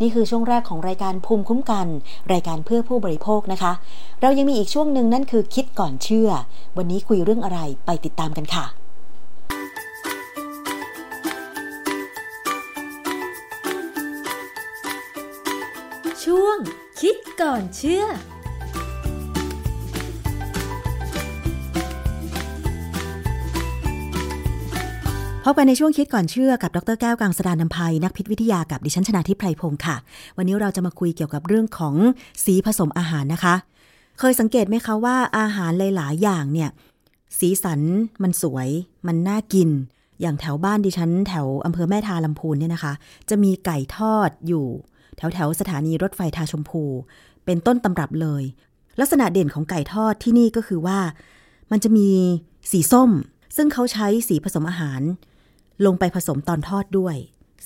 [0.01, 1.87] นี่คือช่วงแรกของรายการภูมิคุ้มกัน
[2.33, 3.73] รายการเพื่อผู้บริโภคนะคะ
[4.21, 6.31] เรายังมีอีกช่วงหนึ่งนั่นคือคิดก่อนเชื่อ
[6.77, 8.67] วันนี้คุยเรื่องอะไรไปติดตามกันค่ะ
[16.25, 16.59] ช่วง
[17.01, 18.05] คิดก่อนเชื่อ
[25.49, 29.97] พบกันในช่วงคิดก่อนเชื่อกับดรแก้วกังสดานนภัยนักพิษวิทยากับดิฉันชนาทิพไพรพงศ์ค่ะ
[30.37, 31.95] วันนี้เราจะมาคุยเกี่ยวกับเรื่องของ
[32.45, 33.55] สีผสมอาหารนะคะ
[34.19, 36.71] เคยสังเกตไหมคะว่าอาหารหลาย ๆ อย่างเนี่ย
[37.39, 37.81] สีสัน
[38.23, 38.69] มันสวย
[39.07, 39.69] มันน่ากิน
[40.21, 42.93] อย่างแถวบ้านดิฉัน แถวอำเภอแม่ทาลำพูนเนี่ยนะคะ
[43.31, 44.67] จะมีไก่ทอดอยู่
[45.17, 46.83] แถวแถวสถานีรถไฟทาชมพู
[47.45, 48.43] เป็นต้นตำรับเลย
[49.01, 50.99] ลักษณะเด่นของไก่ทอดที่นี่ก็คือว่า
[51.71, 52.09] มันจะมี
[52.71, 53.11] สีส้ม
[53.57, 55.03] ซึ่งเขาใช้สีผสมอาหาร
[55.85, 57.17] ลงไปผสมตอนทอดด้วย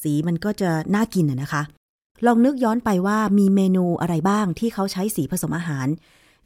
[0.03, 1.63] สีมันก็จะน่ากินอะนะคะ
[2.27, 5.87] ลองนึกย้อนไปว่ามีเมนูอะไรบ้างที่เขาใช้สีผสมอาหาร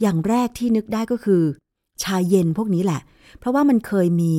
[0.00, 1.42] อย่างแรกที่นึกได้ก็คือ
[2.02, 3.00] ชาเย็นพวกนี้แหละ
[3.38, 4.36] เพราะว่ามันเคยมี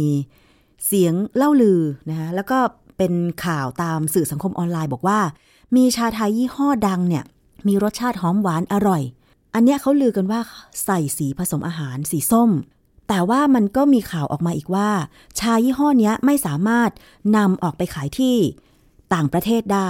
[0.86, 2.58] เสียงเล่าลือนะคะแล้วก็
[2.98, 3.14] เป็น
[3.46, 5.20] ข่าวตามสื่อสังคมออนไลน์บอกว่า
[5.76, 7.24] มีชาไทยยี่ห้อดังเนี่ย
[7.68, 9.02] มีรสชาติหอมหวานอร่อย
[9.54, 10.40] อันเนี้ยเขาลือกันว่า
[10.86, 12.50] ใส่สีผสมอาหารสีส้ม
[13.08, 14.90] แต่ว่ามันก็มีข่าวออกมาอีกว่า
[15.40, 16.90] ชายี่ห้อนี้ไม่สามารถ
[17.38, 18.38] นำออกไปขายที่
[19.14, 19.90] ต่างประเทศได้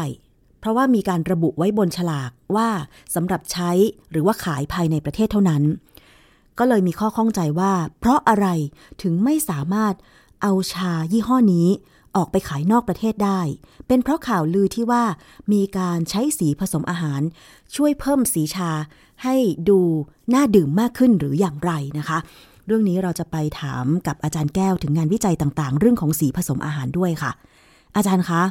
[0.59, 2.69] เพราะว่ามีการระบุไว้บนฉลากว่า
[3.15, 3.71] สำหรับใช้
[4.11, 5.63] หรือว่าขายภายในประเทศเท่านั้น
[6.59, 8.47] ก็เลยมีข้อข้องใจว่า เพราะอะไร
[9.01, 9.93] ถึงไม่สามารถ
[10.41, 11.67] เอาชายี่ห้อนี้
[12.15, 13.41] ออกไปขายนอกประเทศได้
[13.87, 15.03] เป็นเพราะข่าวลือที่ว่า
[15.53, 17.21] มีการใช้สีผสมอาหาร
[17.75, 18.71] ช่วยเพิ่มสีชา
[19.23, 19.35] ให้
[19.69, 19.79] ดู
[20.33, 22.17] น่าดื่มมากขึ้นหรืออย่างไรนะคะ
[22.65, 27.31] เรื่องนี้เราจะไปถามกับอาจารย์แก้วถึงงานวิจัยต่างๆ เรื่องของสีผสมอาหารด้วยค่ะ
[27.95, 28.41] อาจารย์คะ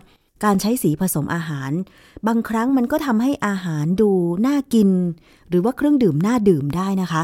[0.44, 1.70] การใช้สีผสมอาหาร
[2.26, 4.10] บางครั้งมันก็ทำให้อาหารดู
[4.46, 4.90] น่ากิน
[5.48, 7.22] หรือว่าเครื่องดื่มน่าดื่มได้นะคะ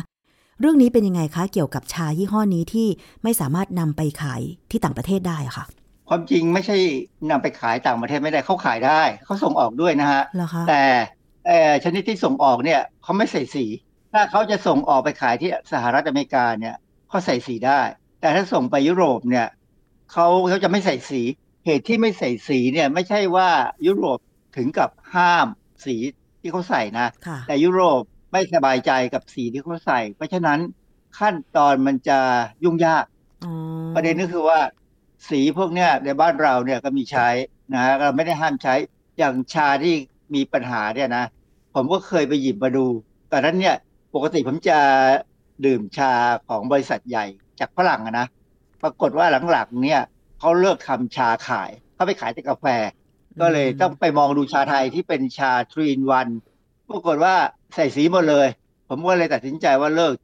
[0.61, 2.89] เรื่องนี้เป็นยังไงคะ เกี่ยวกับชายี่ห้อนี้ที่
[3.23, 5.65] ไม่สามารถนำไปขายที่ต่างประเทศได้อะค่ะ
[6.09, 6.77] ความจริงไม่ใช่
[7.31, 10.85] นำไปขายต่างประเทศไม่ได้เขาขายได้เขาส่งออกด้วยนะฮะเหรอคะแต่
[11.47, 13.65] เอ่อชนิดที่ส่งออกเนี่ยเขาไม่ใส่สี
[14.13, 16.77] ถ้าเขาจะส่งออกไปขายที่สหรัฐอเมริกาเนี่ย
[17.09, 17.81] เขาใส่สีได้
[18.21, 19.49] แต่ถ้าส่งไปยุโรปเนี่ย
[20.13, 21.23] เขาเขาจะไม่ใส่สี
[21.67, 23.49] เหตุที่ไม่ใส่สีเนี่ยไม่ใช่ว่า
[23.87, 24.19] ยุโรป
[24.57, 25.47] ถึงกับห้าม
[25.85, 25.97] สี
[26.41, 28.03] ที่เขาใส่นะค่ะแต่ยุโรป
[28.33, 30.59] ไม่สบายใจกับสีที่เขาใส่ เพราะฉะนั้น
[31.19, 32.19] ขั้นตอนมันจะ
[32.65, 33.05] ยุ่งยาก
[33.95, 34.61] ประเด็นก็คือว่า
[35.29, 37.29] สีพวกเนี้ยในบ้านเราเนี่ยก็มีใช้
[37.75, 38.75] นะเราไม่ได้ห้ามใช้
[39.19, 39.95] อย่างชาที่
[40.35, 41.25] มีปัญหาเนี่ยนะ
[41.75, 42.87] ผมก็เคยไปหยิบมาดู
[43.33, 43.77] ตอนนั้นเนี่ย
[44.15, 44.79] ปกติผมจะ
[45.67, 46.13] ดื่มชา
[46.49, 47.27] ของบริษัทใหญ่
[47.61, 48.27] จากฝรั่งนะ
[48.83, 50.03] ปรากฏว่าหลังๆเนี่ย
[50.39, 52.67] เขาเลิกทำชาขายเขาไปขายแต่กาแฟ
[53.41, 56.29] ก็เลยต้องไปมองดูชาไทยที่เป็นชาทรีนวัน
[56.91, 57.35] ปรากฏว่า
[57.75, 58.49] ใส่สีหมดเลย
[58.89, 60.15] ผมก็เลยตัดสินใจว่าเลิก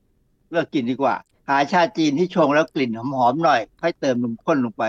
[0.52, 1.14] เลิกกินดีกว่า
[1.48, 4.84] หาชาจีนที่ชงแล้วกลิ่นหอมๆหน่อย ค่อยเติมนมข้นลงไป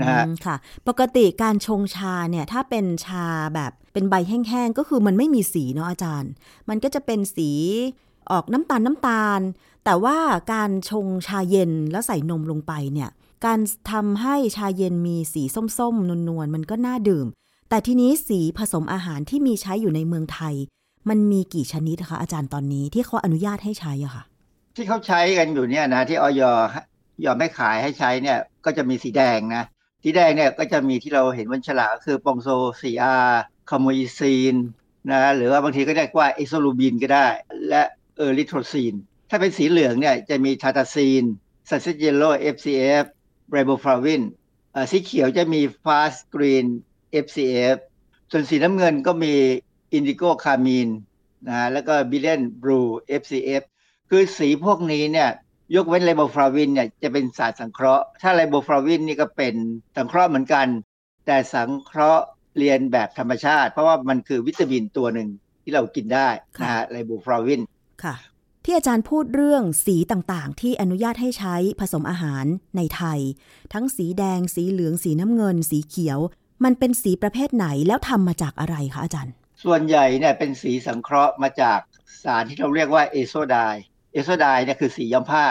[0.00, 0.56] นะฮะค่ะ
[0.88, 6.32] ปกติการชงชาเนี่ย ถ้าเป็นชาแบบเป็นใบแห้งๆ ก็คือมันไม่มีสีเนาะอาจารย์
[6.68, 7.50] มันก็จะเป็นสี
[8.32, 9.40] ออกน้ำตาลน้ำตาล
[9.84, 10.18] แต่ว่า
[10.52, 13.10] การชงชาเย็นแล้วใส่นมลงไปเนี่ย
[13.46, 13.58] การ
[13.92, 15.42] ทำให้ชาเย็นมีสี
[15.78, 17.26] ส้มๆ นวลๆ มันก็น่าดื่ม
[17.68, 20.54] แต่ทีนี้สีผสมอาหารที่มีใช้อยู่ในเมืองไทย
[21.08, 24.24] มันมีกี่ชนิดคะอาจารย์ตอนนี้ที่เขาอนุญาตให้ใช้อะคะ
[24.76, 26.42] ที่เขาใช้กันอยู่เนี่ยนะที่อย.
[27.24, 29.64] ยอมไม่ขายให้ใช้เนี่ยก็จะมีสีแดงนะ
[30.02, 34.54] สีแดงเนี่ยก็จะมีที่เราเห็นบนฉลากคือ Ponceau 4R Carmoisine
[35.12, 37.26] นะหรือว่าบางทีก็เรียกว่า Azorubine ก็ได้
[37.68, 37.82] และ
[38.18, 38.94] Erythrosine
[39.30, 41.24] ถ้าเป็นสีเหลืองเนี่ยจะมี Tartrazine
[41.68, 42.22] Sunset Yellow
[42.54, 43.04] FCF
[43.50, 44.22] ไรโบฟลาวิน
[44.90, 46.66] สีเขียวจะมี Fast Green
[47.24, 47.76] FCF
[48.30, 49.34] ส่วนสีน้ำเงินก็มี
[49.92, 50.88] Indigo Carmine
[51.48, 52.80] นะแล้วก็ Brilliant Blue
[53.20, 53.62] FCF
[54.10, 55.30] คือสีพวกนี้เนี่ย
[55.74, 59.54] ยกเว้นไรโบฟลาวินเนี่ยจะเป็นสารสังเคราะห์ ถ้าไรโบฟลาวินนี่ก็เป็น
[59.96, 60.66] สังเคราะห์เหมือนกัน
[61.26, 62.24] แต่สังเคราะห์
[62.58, 65.28] เลียนแบบธรรมชาติ เพราะว่ามันคือวิตามินตัวหนึ่ง
[65.62, 66.28] ที่เรากินได้
[66.60, 67.60] นะฮะไรโบฟลาวิน
[68.04, 68.14] ค่ะ
[68.64, 72.44] ที่อาจารย์พูดเรื่องสีต่างๆ ที่อนุญาตให้ใช้ผสมอาหาร
[72.76, 73.20] ในไทย
[73.72, 76.18] ทั้งสีแดง สีเหลือง สีน้ำเงิน สีเขียว
[76.64, 79.34] มันเป็นสีประเภทไหนแล้วทำมาจากอะไรคะอาจารย์
[79.64, 81.78] ส่วนใหญ่เนี่ยเป็นสีสังเคราะห์มาจาก
[82.24, 83.56] สารที่เราเรียกว่าเอโซได
[84.12, 85.46] เอโซไดเนี่ยคือสีย้อมผ้า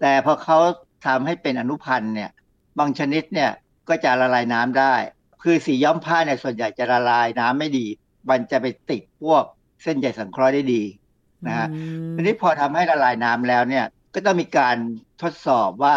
[0.00, 0.58] แต่พอเขา
[1.06, 2.30] ทำให้เป็นอนุพันธ์เนี่ย
[2.78, 3.50] บางชนิดเนี่ย
[3.88, 4.94] ก็จะละลายน้ำได้
[5.42, 7.86] คือสีย้อมผ้าเนี่ยส่วนใหญ่จะละลายน้ำไม่ดี
[8.30, 9.44] มันจะไปติดพวก
[9.82, 10.82] เส้นใยสังเคราะห์ได้ดี
[11.48, 11.68] นะฮะ
[12.14, 13.84] ทีนี้พอทำให้ละลายน้ำแล้วเนี่ย
[14.14, 14.76] ก็ต้องมีการ
[15.22, 15.96] ทดสอบว่า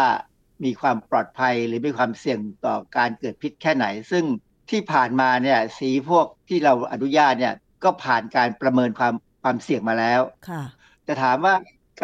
[0.64, 4.24] มีความปลอดภัยหรือมีความเสี่ยงต่อการเกิดพิษแค่ไหน ซึ่ง
[4.70, 10.62] ที่ผ่านมาเนี่ยสีพวกที่เราอนุญาตเนี่ยก็ผ่านการประเมินความความเสี่ยงมาแล้วค่ะ
[11.04, 11.54] แต่ถามว่า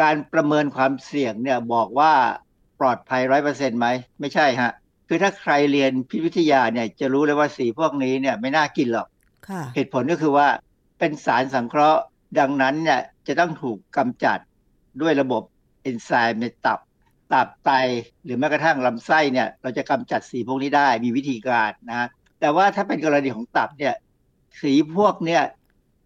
[0.01, 2.13] การประเมินความเสี่ยงเนี่ยบอกว่า
[2.79, 3.87] ปลอดภัยร้อยเปอร์เซ็นต์ไหม
[4.19, 4.71] ไม่ใช่ฮะ
[5.07, 9.07] คือถ้าใครเรียนพิวิทยาเนี่ยจะรู้เลยว่าสีพวกนี้เนี่ยไม่น่ากินหรอก
[9.75, 10.47] เหตุผลก็คือว่า
[10.99, 12.01] เป็นสารสังเคราะห์
[12.39, 14.39] ดังนั้นเนี่ยจะต้องถูกกำจัด
[15.01, 15.43] ด้วยระบบ
[15.83, 16.79] เอนไซม์ในตับ
[17.33, 17.71] ตับไต
[18.23, 22.07] หรือแม้กระทั่งลำไส้เนี่ย เราจะกำจัดสีพวกนี้ได้มีวิธีการนะ
[22.39, 23.95] แต่ว่าถ้าเป็นกรณีของตับเนี่ย
[24.61, 25.43] สีพวกเนี่ย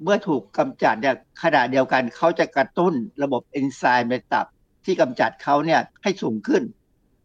[0.04, 4.46] เมื่อถูกกำจัดเนี่ยขณะเดียวกันเขาจะกระตุ้นระบบเอนไซม์ในตับ
[4.86, 6.64] ที่กำจัดเขาเนี่ยให้สูงขึ้น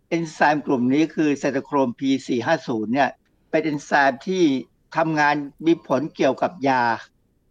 [0.09, 3.11] เอนไซม์กลุ่มนี้คือไซโตโครม P450 เนี่ย
[3.51, 4.45] เป็นเอนไซม์ที่
[4.97, 5.35] ทำงาน
[5.67, 6.83] มีผลเกี่ยวกับยา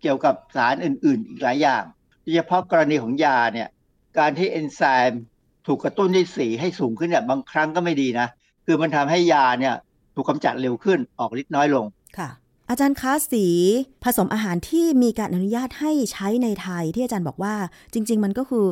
[0.03, 1.83] เกี่ยวกับสารอื่น ๆ อีกหลายอย่าง
[2.21, 3.69] โดยเฉพาะกรณีของยาเนี่ย
[4.17, 5.21] การที่เอนไซม์
[5.67, 8.27] ถูกกระตุ้นด้วยสีให้สูงขึ้นเนี่ยบางครั้งก็ไม่ดีนะ
[8.65, 9.75] คือมันทำให้ยาเนี่ย
[10.15, 11.85] ถูกกำจัดเร็วขึ้นออกฤทธิ์น้อยลง
[12.17, 12.29] ค่ะ
[12.69, 13.45] อาจารย์คะสี
[14.03, 17.55] ผสมอาหารที่มีการอนุญาตให้ใช้ในไทยที่อาจารย์บอกว่า
[17.93, 18.65] จริง ๆ มันก็คือ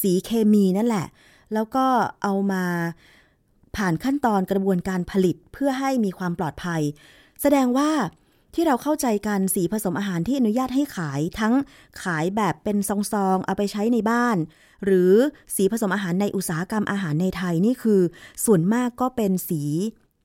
[0.00, 1.06] สีเคมีนั่นแหละ
[1.54, 1.86] แล้วก็
[2.22, 2.64] เอามา
[3.76, 6.82] ผ่านขั้นตอนกระบวนการผลิตเพื่อให้มีความปลอดภัย
[7.42, 7.90] แสดงว่า
[8.54, 11.54] ที่เราเข้าใจกันสีผสมอาหารที่อนุญาตให้ขายทั้ง
[12.02, 12.90] ขายแบบเป็นซ
[13.26, 14.36] องๆ เอาไปใช้ในบ้าน
[14.84, 15.12] หรือ
[15.56, 18.00] สีผสมอาหารในอุตสาหกรรมอาหารในไทยนี่คือ
[18.44, 19.62] ส่วนมากก็เป็นสี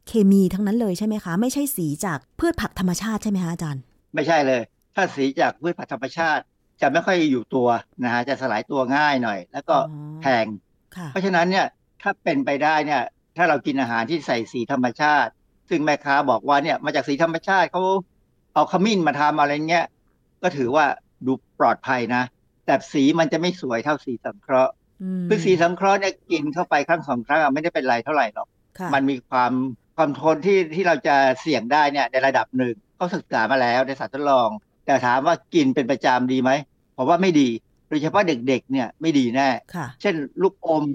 [0.08, 3.82] เคมีทั้งนั้นเลยใช่ไหมคะ ไม่ใช่สีจากพืชผักธรรมชาติใช่ไหมคะอาจารย์
[4.16, 4.62] ไม่ใช่เลย
[4.96, 6.44] ถ้าสีจากพืชผักธรรมชาติ
[6.82, 7.68] จะไม่ค่อยอยู่ตัว
[8.04, 9.76] นะฮะจะสลายตัวง่ายหน่อย แล้วก็
[10.22, 10.46] แพง
[11.12, 11.66] เพราะฉะนั้นเนี่ย
[12.02, 13.02] ถ้าเป็นไปได้เนี่ย
[13.38, 15.32] ถ้าเรากินอาหารที่ใส่สีธรรมชาติ
[15.70, 17.84] ซึ่งแม่ค้าบอกว่าเนี่ยมาจากสีธรรมชาติเขา
[18.58, 19.86] เอาขมิ้นมาทำอะไรเงี้ย
[20.44, 20.86] ก็ถือว่า
[21.26, 22.24] ดูปลอดภัยนะ
[22.66, 24.74] แต่สีมันจะไม่สวยเท่าสีสังเคราะห์
[25.28, 28.48] คือสีสังเคราะห์เนี่ยกินเข้าไปครั้งสองครั้งไม่ได้เป็นไรเท่าไหร่หรอก
[28.94, 29.52] มันมีความ
[29.96, 34.50] ความทนที่ที่เราจะเสี่ยงได้เนี่ยในระดับหนึ่งเขาศึกษามาแล้วในสัตว์ทดลอง
[34.86, 36.52] แต่ถามว่ากินเป็นประจำดีไหม
[36.98, 37.50] ผมว่าไม่ดี
[37.90, 39.50] โดยเฉพาะเด็กๆเนี่ยไม่ดีแน่
[40.02, 40.86] เช่นลูกอม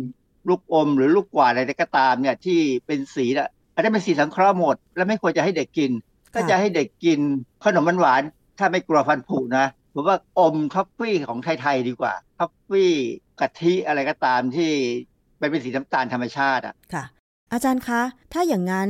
[0.48, 5.90] ลูกอมหรือลูกกวาดอะไรก็ตามเนี่ยที่เป็นสีน่ะอันนี้เป็นสีสังเคราะห์หมด แล้วไม่ควรจะให้เด็กกิน
[6.35, 7.20] ก็จะให้เด็กกิน
[7.64, 8.22] ขนมหวาน
[8.59, 12.93] ถ้าไม่กลัวฟันผุนะผมว่าอมท็อฟฟี่ของไทยๆดีกว่าท็อฟฟี่
[13.41, 14.72] กะทิอะไรก็ตามที่
[15.39, 17.05] เป็นสีน้ำตาลธรรมชาติอะค่ะ
[17.53, 18.03] อาจารย์คะ
[18.33, 18.89] ถ้าอย่างนั้น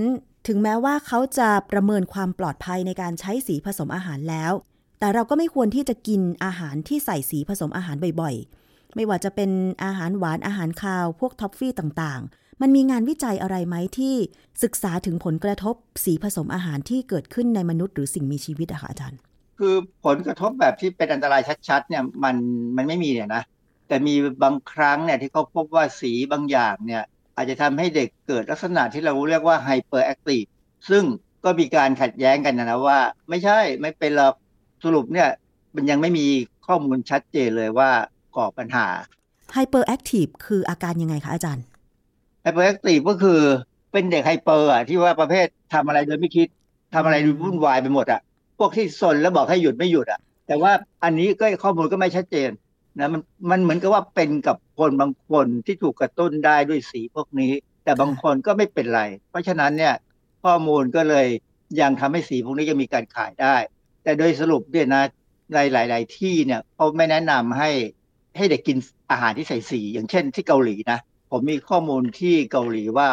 [0.49, 4.53] ถึงแม้ว่าเขาจะประเมินความปลอดภัยในการใช้สีผสมอาหารแล้ว
[4.99, 9.51] แต่เราก็ไม่ควรที่จะกินอาหารที่ใส่สีผสมอาหารบ่อยๆ ไม่ว่าจะเป็น
[9.85, 14.15] อาหารหวานอาหารคาว พวกท็อฟฟี่ต่างๆ มันมีงานวิจัยอะไรไหมที่
[14.63, 19.19] ศึกษาถึงผลกระทบสีผสมอาหารที่เกิดขึ้นในมนุษย์หรือสิ่งมีชีวิตอะคะอาจารย์
[19.59, 22.37] คือผลกระทบแบบที่เป็นอันตรายชัดๆเนี่ยมัน
[22.77, 23.43] มันไม่มีเนี่ยนะ
[23.89, 27.03] แต่มีบางครั้งเนี่ยที่เขาพบว่าสีบางอย่างเนี่ย
[27.37, 30.43] อาจจะทำให้เด็กเกิดลักษณะที่เราเรียกว่า hyperactive
[30.91, 31.05] ซึ่ง
[31.45, 32.99] ก็มีการขัดแย้งกันนะว่า
[33.29, 34.35] ไม่ใช่ไม่เป็นหรอก
[34.85, 35.29] สรุปเนี่ย
[35.77, 36.27] มันยังไม่มี
[36.67, 37.91] ข้อมูลชัดเจนเลยว่า
[38.37, 38.87] ก่อปัญหา
[39.55, 41.65] hyperactive คืออาการยังไงคะอาจารย์
[42.43, 43.41] hyperactive ก็คือ
[43.93, 46.49] เป็นเด็ก hyper อะที่ว่าประเภททำอะไรโดยไม่คิด
[46.95, 48.21] ทำอะไรวุ่นวายไปหมดอะ
[48.59, 50.73] พวกที่ซนแล้วบอกให้หยุดไม่หยุดอะ แต่ว่า
[51.05, 52.51] อันนี้ก็ข้อมูลก็ไม่ชัดเจน
[52.99, 57.53] นะมันมันเหมือนกับว่าเป็นกับคนบางคนที่ถูกกระตุ้นได้ด้วยสีพวกนี้
[57.85, 59.95] แต่บางคนก็ไม่เป็นไร เพราะฉะนั้นเนี่ย
[60.45, 61.27] ข้อมูลก็เลย
[61.81, 63.57] ยังทำให้สีพวกนี้ยังมีการขายได้
[64.03, 65.05] แต่โดยสรุปเนี่ยนะ
[65.55, 67.71] ในหลาย ๆ ที่เนี่ยเขาไม่แนะนำให้
[68.37, 68.79] ให้เด็กกิน
[69.11, 70.99] อาหารที่ใส่สี อย่างเช่นที่เกาหลีนะ
[71.33, 73.09] ผมมีข้อมูลที่เกาหลีว่า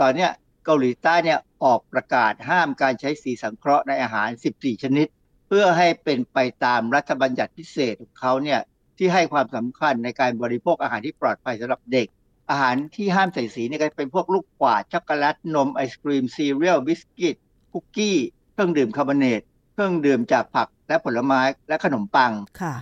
[0.00, 0.30] ตอนเนี้ย
[0.64, 5.06] เกาหลีใต้เนี่ยออกประกาศห้ามการใช้สีสังเคราะห์ในอาหาร 14 ชนิด
[5.46, 8.60] เพื่อให้เป็นไปตามรัฐบัญญัติพิเศษของเขาเนี่ย
[8.98, 12.06] ที่ให้ความสำคัญในการบริโภคอาหารที่ปลอดภัยสำหรับเด็ก
[12.50, 17.36] อาหารที่ห้ามใส่สีเนี่ยก็เป็นพวกลูกกวาดช็อกโกแลตนมไอศครีมซีเรียลบิสกิต
[17.72, 18.16] คุกกี้
[18.52, 19.40] เครื่องดื่มคาร์บอเนต
[19.72, 22.74] เครื่องดื่มจากผักและผลไม้และขนมปังค่ะ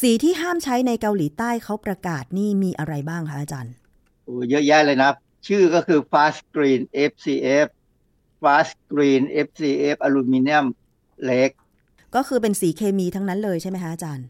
[0.00, 3.74] สีที่ห้ามใช้ในเกาหลีใต้เขาประกาศนี่มีอะไรบ้างคะอาจารย์
[4.24, 5.10] โอ้เยอะแยะเลยนะ
[5.46, 7.66] ชื่อก็คือ Fast Green FCF
[8.42, 10.66] Fast Green FCF อลูมิเนียม
[11.24, 11.50] เล็ก
[12.14, 14.26] ก็คือเป็นสีเคมีทั้งนั้นเลยใช่ไหมคะอาจารย์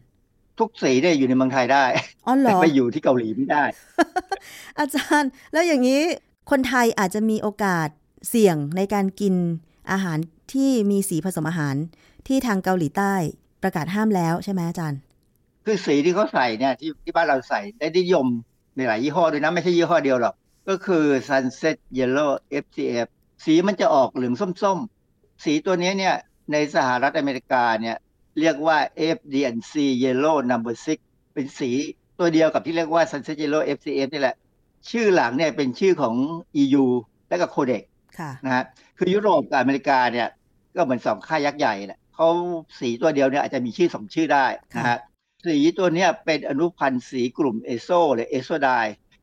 [0.59, 1.85] ทุกสีเนี่ยอยู่ในเมืองไทยได้
[2.27, 3.63] อ๋อเหรแต่อไปอยู่ที่เกาหลีไม่ได้
[4.79, 6.01] อาจารย์ แล้วอย่างนี้
[6.51, 7.89] คนไทยอาจจะมีโอกาส
[8.29, 9.35] เสี่ยงในการกิน
[9.91, 10.17] อาหาร
[10.53, 11.75] ที่มีสีผสมอาหาร
[12.27, 13.13] ที่ทางเกาหลีใต้
[13.63, 14.99] ประกาศห้ามแล้วใช่ไหมอาจารย์
[15.65, 18.27] คือสีที่เขาใส่เนี่ยที่ที่บ้านเราใส่ได้นิยม
[18.75, 20.35] ในหลายยี่ห้อด้วยนะ ไม่ใช่ยี่ห้อเดียวหรอก
[20.69, 22.31] ก็คือ Sunset Yellow
[22.63, 23.07] FCF
[23.45, 26.15] สีมันจะออกเหลืองส้มๆ สีตัวนี้เนี่ย
[26.51, 27.95] ในสหรัฐอเมริกาเนี่ย
[28.39, 28.77] เรียกว่า
[29.17, 31.71] FDNC Yellow Number 6 เป็นสี
[32.19, 34.35] ตัวเดียวกับที่เรียกว่า Sunset Yellow FCF นี่แหละ
[34.89, 36.15] ชื่อหลังเนี่ยเป็นชื่อของ
[36.61, 36.85] EU
[37.29, 37.83] และก็โคเดก
[38.19, 38.63] ค่ะนะฮะ
[38.97, 40.27] คือยุโรปกับอเมริกาเนี่ย
[40.75, 42.27] ก็เหมือนสองค่ายยักษ์ใหญ่แหละเขา
[42.79, 44.45] สีตัวเดียวเนี่ยอาจจะมีชื่อสองชื่อได้
[44.77, 44.99] นะฮะ
[45.45, 48.69] สีตัวเนี้ยเป็นอนุพันธ์สีกลุ่ม azo หรือ azo dye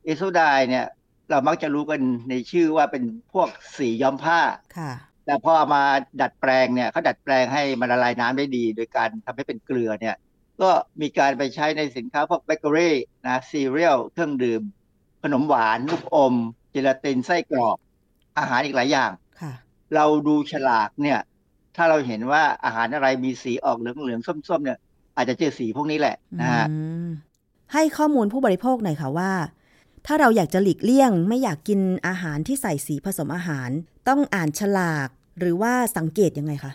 [0.05, 0.87] azo dye เนี่ย
[1.31, 2.01] เรามักจะรู้กัน
[2.31, 4.41] ในชื่อว่าเป็นพวกสีย้อมผ้า
[4.79, 4.93] ค่ะ
[5.25, 5.85] แต่พอเอามา
[6.21, 10.17] ดัดแปลงเนี่ยเขาดัดแปลงให้มันละลายน้ำได้ดี โดยการทำให้เป็นเกลือเนี่ย
[10.61, 12.97] ก็มีการไปใช้ในสินค้าพวกเบเกอรี่
[13.27, 14.63] นะซีเรียลเครื่องดื่ม
[15.23, 16.35] ขนมหวานลูกอม
[16.71, 17.77] เจลาตินไส้กรอก
[18.39, 19.11] อาหารอีกหลายอย่าง
[19.41, 19.53] ค่ะ
[19.95, 21.19] เราดูฉลากเนี่ย
[21.77, 24.79] ถ้าเราเห็นว่าอาหารอะไรมีสีออกเหลืองๆส้มๆเนี่ย
[25.17, 27.07] อาจจะเจอสีพวกนี้แหละนะฮะอืม
[27.73, 29.33] ให้ข้อมูลผู้บริโภคหน่อยค่ะว่า
[30.07, 33.71] ถ้าเราอยากจะหลีกเลี่ยง ไม่อยากกินอาหารที่ใส่สีผสมอาหาร
[34.09, 35.09] ต้องอ่านฉลาก
[35.39, 36.73] หรือว่าสังเกตยังไงคะ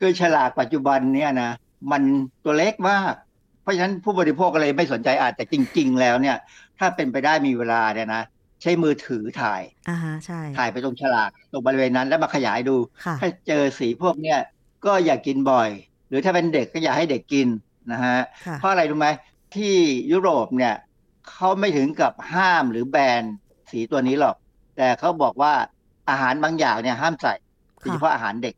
[0.00, 1.52] คือฉลากปัจจุบันเนี่ยนะ
[1.92, 2.02] มัน
[2.44, 3.14] ตัวเล็กมาก
[3.62, 6.36] เพราะฉะนั้นผู้บริโภคก็เลยไม่สนใจอ่านแต่จริง ๆ แล้วเนี่ย
[6.78, 8.22] ถ้าเป็นไปได้มีเวลาเนี่ยนะ
[8.62, 14.38] ใช้มือถือถ่ายอ่าฮะใช่ถ่ายไปตรงฉลากตรงบริเวณนั้นแล้วมาขยายดูค่ะถ้าเจอสีพวกเนี้ย
[14.84, 17.48] ก็อย่ากกินบ่อยห รือถ้าเป็นเด็กก็อย่าให้เด็กกิน
[17.92, 19.08] นะฮะค่ะเพราะอะไรรู้ไหม
[19.56, 19.74] ที่
[20.12, 20.74] ยุโรปเนี่ย
[21.30, 23.22] เขาไม่ถึงกับห้ามหรือแบน
[23.70, 24.36] สีตัวนี้หรอก
[24.76, 25.52] แต่เขาบอกว่า
[26.10, 27.34] อาหารบางอย่างเนี่ยห้ามใส่
[27.78, 28.54] โดยเฉพาะอาหารเด็ก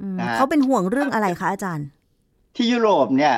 [0.00, 1.86] อืมนะฮะเขาเป็นห่วงเรื่องอะไรคะอาจารย์
[2.56, 3.36] ที่ยุโรปเนี่ย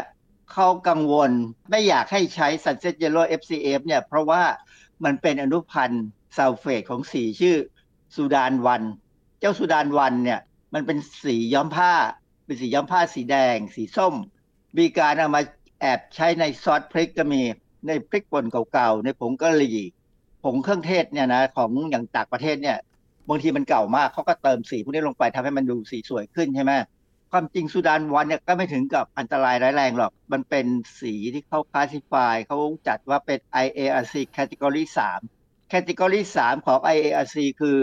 [0.52, 1.30] เขากังวล
[1.70, 4.42] ไม่อยากให้ใช้ Sunset Yellow FCF เนี่ยเพราะว่า
[5.04, 6.06] มันเป็นอนุพันธ์
[6.36, 7.56] ซัลเฟตของสีชื่อ
[8.14, 8.82] ซูดานวัน
[9.40, 10.40] เจ้าซูดานวันเนี่ย
[10.74, 11.92] มันเป็นสีย้อมผ้า
[12.47, 14.14] เป็นสีย้อมผ้าสีแดง สีส้ม
[14.78, 15.42] มีการเอามา
[15.80, 17.42] แอบใช้ในซอสพริกก็มี
[17.86, 19.80] ในพริกป่นเก่าๆ ในผงกะหรี่
[20.44, 22.78] ผงเครื่องเทศเนี่ยนะของอย่างต่างประเทศเนี่ย
[23.28, 26.72] บางทีมันเก่ามากเขาก็เติมสีพวกนี้ลงไปทำให้มันดูสีสวยขึ้นใช่ไหม
[27.32, 30.66] ความจริงสุดานวันเนี่ยก็ไม่ถึงกับอันตรายร้ายแรงหรอก มันเป็น
[31.01, 34.84] สีที่เขาคลาสสิฟายเขาจัดว่าเป็น IARC Category
[35.28, 37.76] 3 Category 3 ของ IARC คือ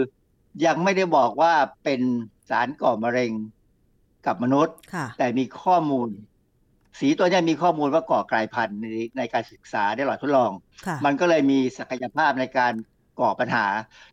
[0.66, 1.54] ยังไม่ได้บอกว่า
[1.84, 2.00] เป็น
[2.48, 3.32] สารก่อมะเร็ง
[4.26, 6.08] กับมนุษย์ค่ะแต่มีข้อมูล
[7.00, 8.86] สีตัวเนี้มีข้อมูลว่าก่อกลายพันธุ์ใน
[9.18, 10.50] ในการศึกษาได้หลอดทดลอง
[10.86, 12.72] ค่ะมันก็เลยมีศักยภาพในการ
[13.20, 13.66] ก่อปัญหา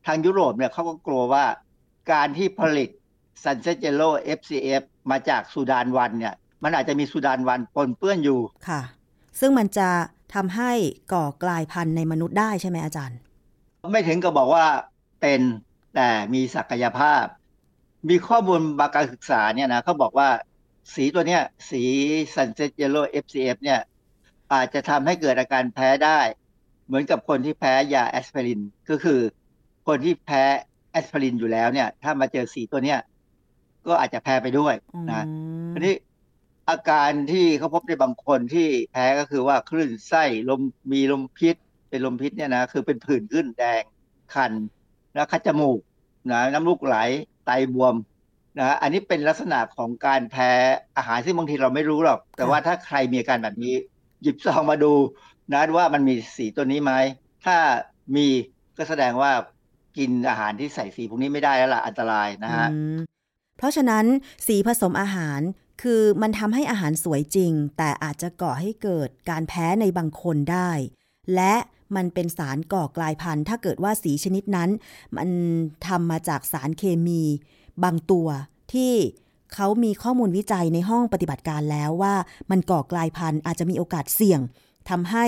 [0.05, 1.45] ทางยุโรปเนี่ยเขาก็กลัวว่า
[2.11, 2.89] การที่ผลิต
[3.43, 6.33] Sunset Yellow FCF มาจากซูดานวันเนี่ย
[6.63, 8.39] มันอาจจะมีซูดานวันปนเปื้อนอยู่
[8.69, 8.81] ค่ะ
[9.39, 9.89] ซึ่งมันจะ
[10.33, 10.71] ทำให้
[11.13, 13.17] ก่อกลายพันธุ์ในมนุษย์ได้ใช่ไหมอาจารย์
[13.91, 14.65] ไม่ถึงกับบอกว่า
[15.21, 15.41] เป็น
[15.95, 17.23] แต่มีศักยภาพ
[18.09, 20.29] มีข้อมูลบางการศึกษาเนี่ยนะเขาบอกว่า
[20.95, 21.83] สีตัวเนี้ย สี
[22.35, 23.79] Sunset Yellow FCF เนี่ย
[24.53, 26.19] อาจจะทำให้เกิดอาการแพ้ได้
[26.85, 29.19] เหมือนกับคนที่แพ้ยาแอสไพริน ก็คือ
[29.87, 30.43] คนที่แพ้
[30.91, 32.99] แอสไพรินอยู่แล้วเนี่ย ถ้ามาเจอสีตัวเนี้ย
[33.87, 34.73] ก็อาจจะแพ้ไปด้วย
[35.09, 35.25] นะ
[35.73, 35.95] ทีนี้
[36.69, 41.55] อาการที่เขาพบในบางคนที่แพ้ก็คือว่าคลื่นไส้ลมมีลมพิษ
[41.89, 43.83] เป็นลมพิษเนี่ยนะคือเป็นผื่นขึ้นแดง
[44.33, 44.51] คัน
[45.13, 45.79] แล้วคัดจมูก
[46.31, 46.97] นะน้ำลูกไหล
[47.45, 47.95] ไตบวม
[48.59, 50.51] นะอันนี้เป็นลักษณะของการแพ้
[50.97, 53.75] อาหารซึ่งบางทีเราไม่รู้หรอก แต่ว่าถ้าใครมีอาการแบบนี้
[54.21, 54.93] หยิบซองมาดู
[55.51, 56.93] นะว่ามันมีสีตัวนี้ไหม
[57.45, 57.57] ถ้า
[58.15, 58.27] มี
[58.77, 59.31] ก็แสดงว่า
[59.97, 62.67] กินอาหารที่ใส่สีพวกนี้ไม่ได้แล้วล่ะอันตรายนะฮะ
[63.57, 64.05] เพราะฉะนั้น
[64.47, 65.39] สีผสมอาหาร
[65.81, 70.71] คือมันทำให้อาหารสวยจริง แต่อาจจะก่อให้เกิดการแพ้ในบางคนได้
[71.35, 71.55] และ
[71.95, 74.69] มันเป็นสารก่อกลายพันธุ์ ถ้าเกิดว่าสีชนิดนั้น
[75.17, 75.29] มัน
[75.87, 77.21] ทำมาจากสารเคมี
[77.83, 78.27] บางตัว
[78.73, 78.93] ที่
[79.53, 82.15] เขามีข้อมูลวิจัยในห้องปฏิบัติการแล้วว่า
[82.51, 84.41] มันก่อกลายพันธุ์อาจจะมีโอกาสเสี่ยง
[84.89, 85.25] ทำให้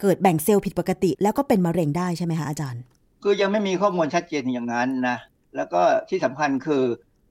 [0.00, 2.82] เกิดแบ่งเซลล์ผิดปกติ แล้วก็เป็นมะเร็งได้ใช่ไหมคะอาจารย์
[3.22, 5.16] คือยังไม่มีข้อมูลชัดเจนอย่างนั้นนะ
[5.56, 6.82] แล้วก็ที่สำคัญคือ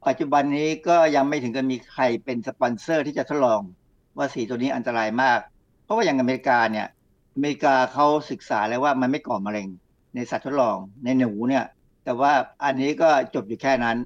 [0.07, 3.61] ปัจจุบันนี้ก็ยังไม่ถึงกับมีใครเป็นสปอนเซอร์ที่จะทดลอง
[4.17, 5.39] ว่าสีตัวนี้อันตรายมาก
[5.83, 6.87] เพราะว่าอย่างอเมริกาเนี่ย
[7.35, 9.67] อเมริกาเขาศึกษาแล้วว่ามันไม่ก่อมะเร็ง
[10.15, 11.65] ในสัตว์ทดลองในหนูเนี่ย
[12.05, 12.31] แต่ว่า
[12.63, 13.97] อันนี้ก็จบอยู่แค่นั้น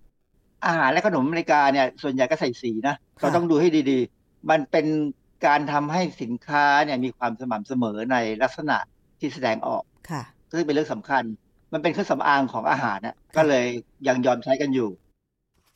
[0.65, 4.85] อาหารและขนมอเมริกาเนี่ย ส่วนใหญ่ก็ใส่สีนะเราต้องดูให้ดีๆ มันเป็น
[5.45, 8.77] การทำให้สินค้าเนี่ยมีความสม่ำเสมอในลักษณะ
[9.19, 11.23] ที่แสดงออกค่ะซึ่งเป็นเรื่องสำคัญ
[11.73, 13.65] มันเป็นเครื่องสำอางของอาหารนะก็เลย
[14.07, 14.89] ยังยอมใช้กันอยู่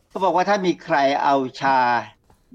[0.10, 1.78] เขาบอกว่าถ้ามีใครเอาชา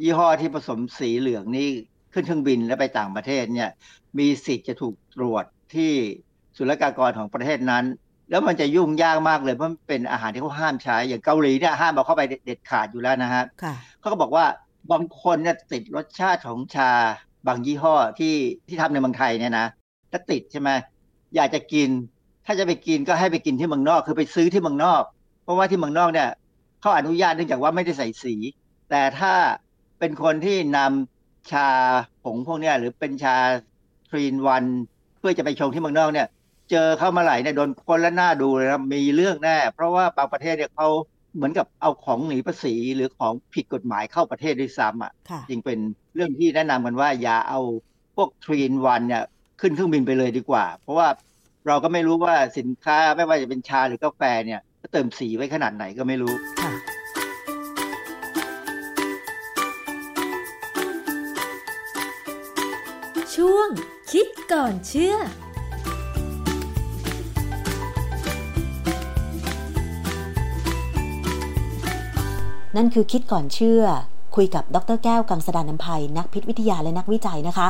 [0.02, 1.68] ยี่ห้อที่ผสมสีเหลืองนี่
[2.12, 3.70] ขึ้นเครื่องบินแล้วไปต่างประเทศเนี่ย
[4.18, 5.44] มีสิทธิ์จะถูกตรวจ
[5.74, 5.92] ที่
[6.56, 7.84] ศุลกากรของประเทศนั้น
[8.30, 13.44] แล้วมันจะยุ่งยากมากเลยเพราะเป็นอาหารที่เขาห้ามใช้ อย่างเกาหลีเนี่ยห้ามเอาเข้าไปเด็ดขาดอยู่แล้วนะฮะ
[14.00, 14.44] เขาก็บอกว่า
[14.92, 16.90] บางคนเนี่ยติดรสชาติของชา
[17.46, 18.34] บางยี่ห้อที่
[18.68, 19.66] ที่ทำในเมืองไทยเนี่ยนะ
[20.10, 20.70] ถ้าติดใช่ไหม
[21.36, 21.88] อยากจะกิน
[22.46, 25.02] ถ้าจะไปกินก็ให้ไปกินที่เมืองนอกคือไปซื้อที่เมืองนอก
[25.42, 26.28] เพราะว่าที่เมืองนอกเนี่ย
[26.80, 28.34] เขาอนุญาตเนื่องจากว่าไม่ได้ใส่สี
[28.90, 29.32] แต่ถ้า
[29.98, 31.17] เป็นคนที่นำ
[31.52, 31.66] ชา
[32.24, 33.36] ผงพวกนี้หรือเป็นชา
[34.10, 34.64] ทรีนวัน
[35.18, 36.28] เพื่อจะไปชงที่เมืองนอกเนี่ย
[36.70, 40.88] เจอเข้ามาไหลเนี่ยโดนคนและหน้าดูเลยนะมีเรื่องแน่เพราะว่าบางประเทศเนี่ยเขา
[41.34, 45.12] เหมือนกับเอาของหนีภาษีหรือของผิดกฎหมายเข้าประเทศด้วยซ้ำอะ
[45.48, 45.78] จึงเป็น
[46.14, 47.60] เรื่องที่แนะนำกันว่าอย่าเอา
[48.16, 49.22] พวกทรีนวันเนี่ย
[49.60, 51.08] ขึ้นเครื่องบินไปเลยดีกว่า เพราะว่า
[51.66, 54.60] เราก็ไม่รู้ว่าสินค้าไม่ว่าจะเป็นชาหรือกาแฟเนี่ย
[54.92, 56.34] เติมสีไว้ขนาดไหนก็ไม่รู้
[63.42, 63.68] ช่วง
[64.12, 65.16] คิดก่อนเชื่อ
[72.76, 73.82] นั่นคือคิดก่อนเชื่อ
[74.36, 77.68] คุยกับดรแก้วกังสดานนภัยนักพิษวิทยาและนักวิจัยนะคะ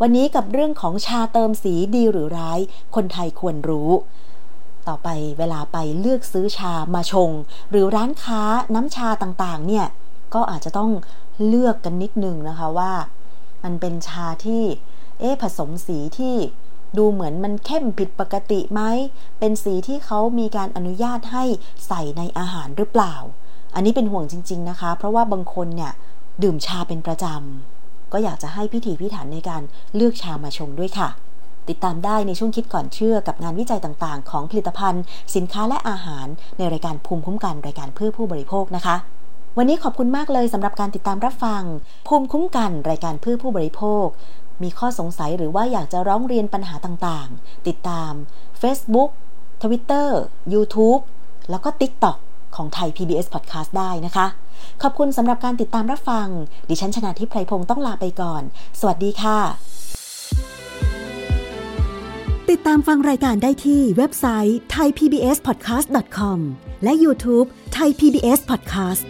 [0.00, 2.58] วันนี้กับเรื่องของชาเติมสีดีหรือร้าย
[2.94, 3.90] คนไทยควรรู้
[4.88, 5.08] ต่อไป
[5.38, 7.30] เวลาไปเลือกซื้อชามาชง
[7.70, 8.42] หรือร้านค้า
[8.74, 9.86] น้ำชาต่างๆ เนี่ย
[10.34, 10.90] ก็อาจจะต้อง
[11.46, 12.92] เลือกกันนิดนึงนะคะว่า
[13.64, 14.64] มันเป็นชาที่
[15.20, 16.36] เอ๊ผสมสีที่
[16.98, 18.82] ดูเหมือนมันเข้มผิดปกติไหม
[19.38, 21.44] เป็นสีที่เขามีการอนุญาตให้
[21.86, 23.14] ใส่ในอาหารหรือเปล่า
[23.74, 25.92] อันนี้เป็นห่วงจริง ๆนะคะ เพราะว่าบางคนเนี่ย
[26.42, 29.62] ดื่มชาเป็นประจำ ก็อยากจะให้พิถีพิถันในการ
[29.94, 31.08] เลือกชามาชงด้วยค่ะ
[31.68, 35.02] ติดตามได้ในช่วงคิดก่อนเชื่อกับงานวิจัยต่างๆ ของผลิตภัณฑ์
[35.34, 36.26] สินค้าและอาหาร
[36.58, 38.96] ในรายการภูมิคุ้มกันรายการเพื่อผู้บริโภคนะคะ
[39.58, 41.62] วันนี้ขอบคุณมากเลยสำหรับการติดตามรับฟัง
[42.08, 44.06] ภูมิคุ้มกันรายการเพื่อผู้บริโภค
[44.62, 48.12] มีข้อสงสัยหรือว่าอยากจะร้องเรียนปัญหาต่างๆ ติดตาม
[48.62, 49.10] Facebook
[49.62, 50.08] Twitter
[50.52, 51.02] YouTube
[51.50, 52.16] แล้วก็ TikTok
[52.56, 54.26] ของไทย PBS Podcast ได้นะคะ
[54.82, 56.28] ขอบคุณสำหรับการติดตามรับฟัง
[56.68, 58.42] ดิฉันชนะทิพไพรพงศ์ต้องลาไปก่อน
[58.80, 59.38] สวัสดีค่ะ
[62.50, 66.38] ติดตามฟังรายการได้ที่เว็บไซต์ thaipbspodcast.com
[66.84, 67.46] และ YouTube
[67.76, 69.02] Thai PBS Podcast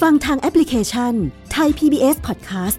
[0.00, 1.14] ฟังทางแอปพลิเคชัน
[1.56, 2.78] Thai PBS Podcast